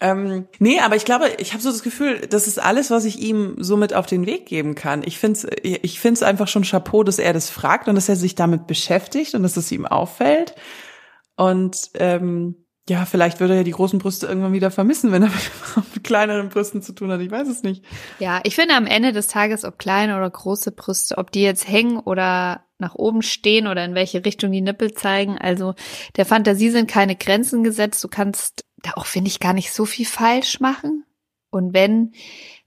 Ähm, 0.00 0.48
nee, 0.58 0.80
aber 0.80 0.96
ich 0.96 1.06
glaube, 1.06 1.30
ich 1.38 1.52
habe 1.52 1.62
so 1.62 1.70
das 1.70 1.82
Gefühl, 1.82 2.26
das 2.28 2.46
ist 2.46 2.58
alles, 2.58 2.90
was 2.90 3.06
ich 3.06 3.18
ihm 3.18 3.56
so 3.58 3.76
mit 3.76 3.94
auf 3.94 4.04
den 4.04 4.26
Weg 4.26 4.44
geben 4.44 4.74
kann. 4.74 5.02
Ich 5.04 5.18
finde 5.18 5.38
es 5.38 5.46
ich 5.62 5.98
find's 5.98 6.22
einfach 6.22 6.48
schon 6.48 6.64
Chapeau, 6.64 7.04
dass 7.04 7.18
er 7.18 7.32
das 7.32 7.48
fragt 7.48 7.88
und 7.88 7.94
dass 7.94 8.08
er 8.08 8.16
sich 8.16 8.34
damit 8.34 8.66
beschäftigt 8.66 9.34
und 9.34 9.44
dass 9.44 9.56
es 9.56 9.72
ihm 9.72 9.86
auffällt. 9.86 10.54
Und 11.36 11.90
ähm, 11.94 12.63
ja, 12.88 13.06
vielleicht 13.06 13.40
würde 13.40 13.56
er 13.56 13.64
die 13.64 13.70
großen 13.70 13.98
Brüste 13.98 14.26
irgendwann 14.26 14.52
wieder 14.52 14.70
vermissen, 14.70 15.10
wenn 15.10 15.22
er 15.22 15.30
mit 15.94 16.04
kleineren 16.04 16.50
Brüsten 16.50 16.82
zu 16.82 16.92
tun 16.92 17.10
hat. 17.10 17.20
Ich 17.20 17.30
weiß 17.30 17.48
es 17.48 17.62
nicht. 17.62 17.82
Ja, 18.18 18.40
ich 18.44 18.54
finde 18.54 18.74
am 18.74 18.86
Ende 18.86 19.12
des 19.12 19.26
Tages, 19.26 19.64
ob 19.64 19.78
kleine 19.78 20.16
oder 20.16 20.28
große 20.28 20.72
Brüste, 20.72 21.16
ob 21.16 21.30
die 21.30 21.42
jetzt 21.42 21.66
hängen 21.66 21.98
oder 21.98 22.64
nach 22.78 22.94
oben 22.94 23.22
stehen 23.22 23.66
oder 23.68 23.84
in 23.84 23.94
welche 23.94 24.24
Richtung 24.24 24.52
die 24.52 24.60
Nippel 24.60 24.92
zeigen. 24.92 25.38
Also 25.38 25.74
der 26.16 26.26
Fantasie 26.26 26.70
sind 26.70 26.90
keine 26.90 27.16
Grenzen 27.16 27.64
gesetzt. 27.64 28.04
Du 28.04 28.08
kannst 28.08 28.66
da 28.82 28.92
auch, 28.96 29.06
finde 29.06 29.28
ich, 29.28 29.40
gar 29.40 29.54
nicht 29.54 29.72
so 29.72 29.86
viel 29.86 30.06
falsch 30.06 30.60
machen. 30.60 31.06
Und 31.50 31.72
wenn, 31.72 32.12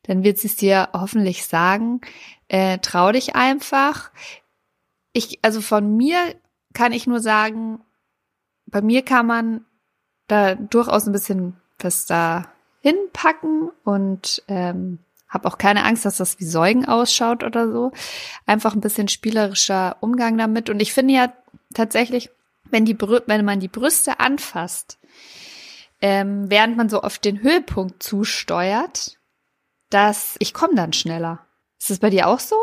dann 0.04 0.24
wird 0.24 0.40
sie 0.40 0.48
es 0.48 0.56
dir 0.56 0.90
hoffentlich 0.94 1.46
sagen. 1.46 2.02
Äh, 2.48 2.80
trau 2.80 3.12
dich 3.12 3.36
einfach. 3.36 4.12
Ich, 5.14 5.40
also 5.44 5.62
von 5.62 5.96
mir 5.96 6.18
kann 6.74 6.92
ich 6.92 7.06
nur 7.06 7.20
sagen, 7.20 7.82
bei 8.66 8.82
mir 8.82 9.04
kann 9.04 9.28
man 9.28 9.66
da 10.28 10.56
durchaus 10.56 11.08
ein 11.08 11.14
bisschen 11.14 11.56
was 11.80 12.06
da 12.06 12.46
hinpacken 12.82 13.70
und 13.84 14.44
ähm, 14.48 15.00
habe 15.28 15.48
auch 15.48 15.58
keine 15.58 15.84
Angst, 15.84 16.06
dass 16.06 16.18
das 16.18 16.40
wie 16.40 16.46
Säugen 16.46 16.86
ausschaut 16.86 17.44
oder 17.44 17.70
so. 17.72 17.92
Einfach 18.46 18.74
ein 18.74 18.82
bisschen 18.82 19.08
spielerischer 19.08 19.98
Umgang 20.00 20.38
damit. 20.38 20.70
Und 20.70 20.82
ich 20.82 20.94
finde 20.94 21.14
ja 21.14 21.34
tatsächlich, 21.74 22.30
wenn, 22.70 22.86
die 22.86 22.98
wenn 23.00 23.46
man 23.46 23.60
die 23.60 23.68
Brüste 23.68 24.20
anfasst, 24.20 25.00
ähm, 26.02 26.50
während 26.50 26.78
man 26.78 26.90
so 26.90 27.02
auf 27.02 27.18
den 27.18 27.42
Höhepunkt 27.42 28.02
zusteuert, 28.02 29.18
dass 29.90 30.36
ich 30.40 30.54
komme 30.54 30.76
dann 30.76 30.94
schneller. 30.94 31.46
Ist 31.80 31.90
das 31.90 32.00
bei 32.00 32.10
dir 32.10 32.28
auch 32.28 32.40
so? 32.40 32.56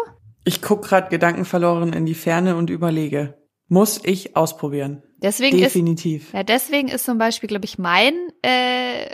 Ich 0.45 0.63
guck 0.63 0.85
gerade 0.85 1.09
gedankenverloren 1.09 1.93
in 1.93 2.07
die 2.07 2.15
Ferne 2.15 2.57
und 2.57 2.71
überlege, 2.71 3.39
muss 3.69 4.01
ich 4.05 4.37
ausprobieren? 4.37 5.03
Deswegen 5.25 5.57
Definitiv. 5.57 6.27
Ist, 6.27 6.35
ja, 6.35 6.43
deswegen 6.43 6.89
ist 6.89 7.07
zum 7.07 7.17
Beispiel, 7.17 7.49
glaube 7.49 7.65
ich, 7.65 7.79
mein, 7.79 8.15
äh, 8.43 9.09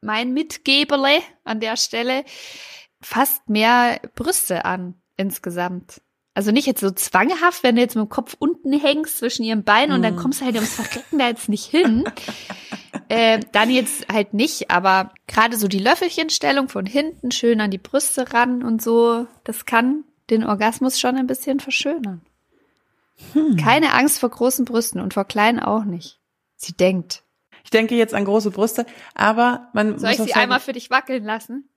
mein 0.00 0.32
Mitgeberle 0.32 1.20
an 1.44 1.60
der 1.60 1.76
Stelle 1.76 2.24
fast 3.02 3.46
mehr 3.50 4.00
Brüste 4.14 4.64
an 4.64 4.94
insgesamt. 5.18 6.00
Also 6.32 6.50
nicht 6.50 6.66
jetzt 6.66 6.80
so 6.80 6.90
zwanghaft, 6.90 7.62
wenn 7.62 7.76
du 7.76 7.82
jetzt 7.82 7.94
mit 7.94 8.06
dem 8.06 8.08
Kopf 8.08 8.36
unten 8.38 8.72
hängst 8.72 9.18
zwischen 9.18 9.44
ihren 9.44 9.64
Beinen 9.64 9.90
mm. 9.90 9.94
und 9.96 10.02
dann 10.02 10.14
mm. 10.14 10.18
kommst 10.18 10.40
du 10.40 10.46
halt 10.46 10.54
ums 10.54 10.76
Verrecken 10.76 11.18
da 11.18 11.28
jetzt 11.28 11.50
nicht 11.50 11.66
hin. 11.66 12.04
äh, 13.10 13.40
dann 13.52 13.68
jetzt 13.68 14.10
halt 14.10 14.32
nicht, 14.32 14.70
aber 14.70 15.12
gerade 15.26 15.58
so 15.58 15.68
die 15.68 15.78
Löffelchenstellung 15.78 16.70
von 16.70 16.86
hinten 16.86 17.32
schön 17.32 17.60
an 17.60 17.70
die 17.70 17.76
Brüste 17.76 18.32
ran 18.32 18.62
und 18.62 18.80
so, 18.80 19.26
das 19.44 19.66
kann 19.66 20.04
den 20.30 20.42
Orgasmus 20.42 20.98
schon 20.98 21.16
ein 21.16 21.26
bisschen 21.26 21.60
verschönern. 21.60 22.22
Hm. 23.32 23.56
Keine 23.56 23.92
Angst 23.94 24.18
vor 24.18 24.30
großen 24.30 24.64
Brüsten 24.64 25.00
und 25.00 25.14
vor 25.14 25.24
kleinen 25.24 25.60
auch 25.60 25.84
nicht. 25.84 26.20
Sie 26.56 26.72
denkt. 26.72 27.24
Ich 27.64 27.70
denke 27.70 27.94
jetzt 27.94 28.14
an 28.14 28.24
große 28.24 28.50
Brüste, 28.50 28.86
aber 29.14 29.68
man 29.72 29.98
Soll 29.98 30.10
muss 30.10 30.18
ich 30.18 30.24
sie 30.24 30.30
sagen, 30.30 30.40
einmal 30.40 30.60
für 30.60 30.72
dich 30.72 30.90
wackeln 30.90 31.24
lassen? 31.24 31.68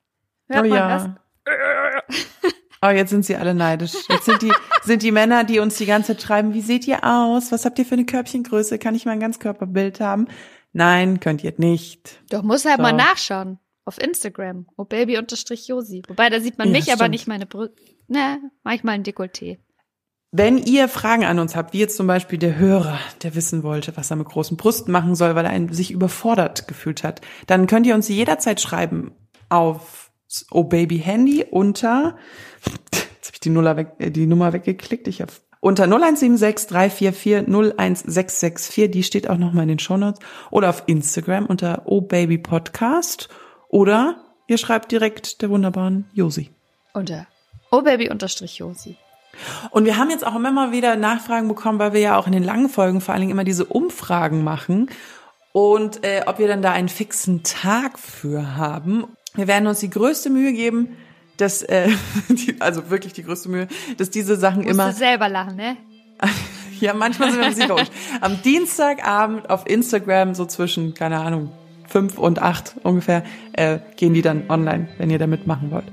Hört 0.47 0.65
oh 0.65 0.69
man 0.69 0.77
ja. 0.77 1.17
das? 1.45 2.53
Oh, 2.81 2.89
jetzt 2.89 3.09
sind 3.09 3.25
sie 3.25 3.35
alle 3.35 3.55
neidisch. 3.55 3.93
Jetzt 4.09 4.25
sind 4.25 4.43
die, 4.43 4.51
sind 4.83 5.01
die 5.01 5.11
Männer, 5.11 5.43
die 5.43 5.57
uns 5.57 5.77
die 5.77 5.87
ganze 5.87 6.13
Zeit 6.13 6.21
schreiben, 6.21 6.53
wie 6.53 6.61
seht 6.61 6.87
ihr 6.87 7.03
aus? 7.03 7.51
Was 7.51 7.65
habt 7.65 7.79
ihr 7.79 7.85
für 7.85 7.95
eine 7.95 8.05
Körbchengröße? 8.05 8.77
Kann 8.77 8.93
ich 8.93 9.05
mal 9.05 9.13
ein 9.13 9.19
Ganzkörperbild 9.19 10.01
haben? 10.01 10.27
Nein, 10.71 11.19
könnt 11.19 11.43
ihr 11.43 11.53
nicht. 11.57 12.19
Doch, 12.29 12.43
muss 12.43 12.65
halt 12.65 12.77
so. 12.77 12.81
mal 12.83 12.93
nachschauen. 12.93 13.59
Auf 13.85 13.99
Instagram. 13.99 14.67
Oh, 14.77 14.83
baby-josi. 14.83 16.03
Wobei, 16.07 16.29
da 16.29 16.39
sieht 16.39 16.57
man 16.57 16.67
Ja, 16.67 16.73
mich, 16.73 16.87
aber 16.89 17.05
stimmt. 17.05 17.11
nicht 17.11 17.27
meine 17.27 17.45
Brüste. 17.45 17.75
Ne, 18.07 18.39
manchmal 18.63 18.95
ein 18.95 19.03
Dekolleté. 19.03 19.57
Wenn 20.37 20.57
ihr 20.57 20.89
Fragen 20.89 21.23
an 21.23 21.39
uns 21.39 21.55
habt, 21.55 21.71
wie 21.71 21.79
jetzt 21.79 21.95
zum 21.95 22.07
Beispiel 22.07 22.37
der 22.37 22.57
Hörer, 22.57 22.99
der 23.23 23.35
wissen 23.35 23.63
wollte, 23.63 23.95
was 23.95 24.11
er 24.11 24.17
mit 24.17 24.27
großen 24.27 24.57
Brüsten 24.57 24.91
machen 24.91 25.15
soll, 25.15 25.33
weil 25.33 25.45
er 25.45 25.73
sich 25.73 25.91
überfordert 25.91 26.67
gefühlt 26.67 27.05
hat, 27.05 27.21
dann 27.47 27.67
könnt 27.67 27.87
ihr 27.87 27.95
uns 27.95 28.09
jederzeit 28.09 28.59
schreiben 28.59 29.13
auf 29.47 30.11
Oh 30.51 30.65
Baby 30.65 30.99
Handy 30.99 31.45
unter, 31.49 32.17
jetzt 32.91 33.27
habe 33.27 33.35
ich 33.35 33.39
die, 33.39 33.49
Nuller 33.49 33.77
weg, 33.77 33.93
äh, 33.99 34.11
die 34.11 34.25
Nummer 34.25 34.51
weggeklickt, 34.51 35.07
ich 35.07 35.23
auf 35.23 35.41
unter 35.61 35.83
0176 35.85 36.67
344 36.67 37.47
01664, 37.47 38.91
die 38.91 39.03
steht 39.03 39.29
auch 39.29 39.37
nochmal 39.37 39.63
in 39.63 39.69
den 39.69 39.79
Shownotes, 39.79 40.19
oder 40.51 40.67
auf 40.67 40.83
Instagram 40.87 41.45
unter 41.45 41.83
Oh 41.85 42.01
Baby 42.01 42.39
Podcast, 42.39 43.29
oder 43.69 44.17
ihr 44.47 44.57
schreibt 44.57 44.91
direkt 44.91 45.41
der 45.41 45.49
wunderbaren 45.49 46.09
Josi. 46.13 46.49
Unter 46.91 47.25
Oh 47.71 47.81
Baby-Josi. 47.81 48.97
Und 49.71 49.85
wir 49.85 49.97
haben 49.97 50.09
jetzt 50.09 50.25
auch 50.25 50.35
immer 50.35 50.51
mal 50.51 50.71
wieder 50.71 50.95
Nachfragen 50.95 51.47
bekommen, 51.47 51.79
weil 51.79 51.93
wir 51.93 51.99
ja 51.99 52.17
auch 52.17 52.27
in 52.27 52.33
den 52.33 52.43
langen 52.43 52.69
Folgen 52.69 53.01
vor 53.01 53.13
allen 53.13 53.21
Dingen 53.21 53.31
immer 53.31 53.43
diese 53.43 53.65
Umfragen 53.65 54.43
machen 54.43 54.89
und 55.55 56.03
äh, 56.03 56.23
ob 56.25 56.37
wir 56.37 56.49
dann 56.49 56.61
da 56.61 56.73
einen 56.73 56.89
fixen 56.89 57.43
Tag 57.43 57.97
für 57.97 58.57
haben. 58.57 59.05
Wir 59.35 59.47
werden 59.47 59.67
uns 59.67 59.79
die 59.79 59.89
größte 59.89 60.29
Mühe 60.29 60.51
geben, 60.51 60.97
dass, 61.37 61.63
äh, 61.63 61.89
die, 62.29 62.59
also 62.59 62.89
wirklich 62.89 63.13
die 63.13 63.23
größte 63.23 63.47
Mühe, 63.47 63.69
dass 63.97 64.09
diese 64.09 64.35
Sachen 64.35 64.63
Musst 64.63 64.71
immer 64.71 64.89
du 64.89 64.95
selber 64.97 65.29
lachen, 65.29 65.55
ne? 65.55 65.77
ja, 66.81 66.93
manchmal 66.93 67.31
sind 67.31 67.39
wir 67.39 67.47
uns 67.47 67.57
nicht 67.57 67.69
komisch. 67.69 67.87
Am 68.19 68.41
Dienstagabend 68.41 69.49
auf 69.49 69.65
Instagram, 69.65 70.35
so 70.35 70.45
zwischen, 70.45 70.93
keine 70.93 71.19
Ahnung, 71.19 71.51
fünf 71.87 72.17
und 72.17 72.41
acht 72.41 72.75
ungefähr, 72.83 73.23
äh, 73.53 73.79
gehen 73.95 74.13
die 74.13 74.21
dann 74.21 74.49
online, 74.49 74.89
wenn 74.97 75.09
ihr 75.09 75.19
da 75.19 75.27
mitmachen 75.27 75.71
wollt. 75.71 75.85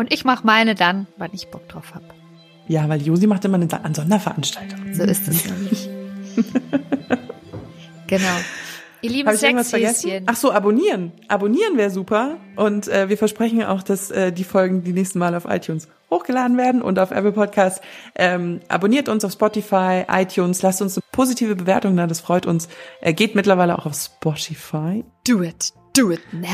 Und 0.00 0.14
ich 0.14 0.24
mache 0.24 0.46
meine 0.46 0.74
dann, 0.74 1.06
wann 1.18 1.28
ich 1.34 1.48
Bock 1.48 1.68
drauf 1.68 1.94
hab. 1.94 2.02
Ja, 2.68 2.88
weil 2.88 3.02
Josi 3.02 3.26
macht 3.26 3.44
immer 3.44 3.56
eine 3.56 3.84
an 3.84 3.92
Sonderveranstaltungen. 3.92 4.94
So 4.94 5.02
ist 5.02 5.28
es 5.28 5.44
nämlich. 5.44 5.90
genau. 8.06 8.24
Ihr 9.02 9.10
lieben 9.10 9.28
Habe? 9.28 9.36
Sexhäschen. 9.36 10.24
Ach 10.24 10.36
so, 10.36 10.52
abonnieren. 10.52 11.12
Abonnieren 11.28 11.76
wäre 11.76 11.90
super. 11.90 12.38
Und 12.56 12.88
äh, 12.88 13.10
wir 13.10 13.18
versprechen 13.18 13.62
auch, 13.62 13.82
dass 13.82 14.10
äh, 14.10 14.32
die 14.32 14.44
Folgen 14.44 14.84
die 14.84 14.94
nächsten 14.94 15.18
Mal 15.18 15.34
auf 15.34 15.44
iTunes 15.44 15.86
hochgeladen 16.10 16.56
werden 16.56 16.80
und 16.80 16.98
auf 16.98 17.10
Apple 17.10 17.32
Podcasts. 17.32 17.82
Ähm, 18.14 18.60
abonniert 18.68 19.10
uns 19.10 19.22
auf 19.26 19.32
Spotify, 19.32 20.04
iTunes, 20.08 20.62
lasst 20.62 20.80
uns 20.80 20.98
positive 21.12 21.56
Bewertungen 21.56 21.98
da, 21.98 22.06
das 22.06 22.20
freut 22.20 22.46
uns. 22.46 22.68
Er 23.02 23.12
geht 23.12 23.34
mittlerweile 23.34 23.78
auch 23.78 23.84
auf 23.84 23.96
Spotify. 23.96 25.04
Do 25.28 25.42
it, 25.42 25.74
do 25.94 26.10
it 26.10 26.22
now. 26.32 26.48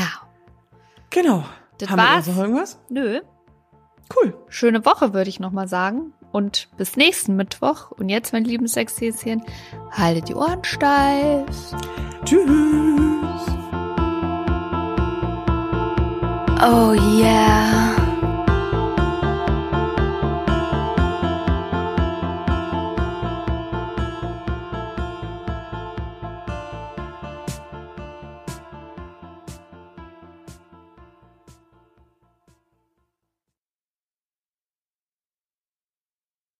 Genau. 1.11 1.45
Das 1.77 1.89
Haben 1.89 1.97
wir 1.97 2.03
war's? 2.03 2.25
sonst 2.25 2.35
noch 2.35 2.43
irgendwas? 2.43 2.79
Nö. 2.89 3.21
Cool. 4.15 4.33
Schöne 4.49 4.85
Woche, 4.85 5.13
würde 5.13 5.29
ich 5.29 5.39
nochmal 5.39 5.67
sagen. 5.67 6.13
Und 6.31 6.69
bis 6.77 6.95
nächsten 6.97 7.35
Mittwoch. 7.35 7.91
Und 7.91 8.09
jetzt, 8.09 8.33
meine 8.33 8.47
lieben 8.47 8.67
Sexhäschen, 8.67 9.43
haltet 9.91 10.29
die 10.29 10.35
Ohren 10.35 10.63
steif. 10.63 11.75
Tschüss. 12.25 12.47
Oh 16.59 16.93
yeah. 16.93 17.96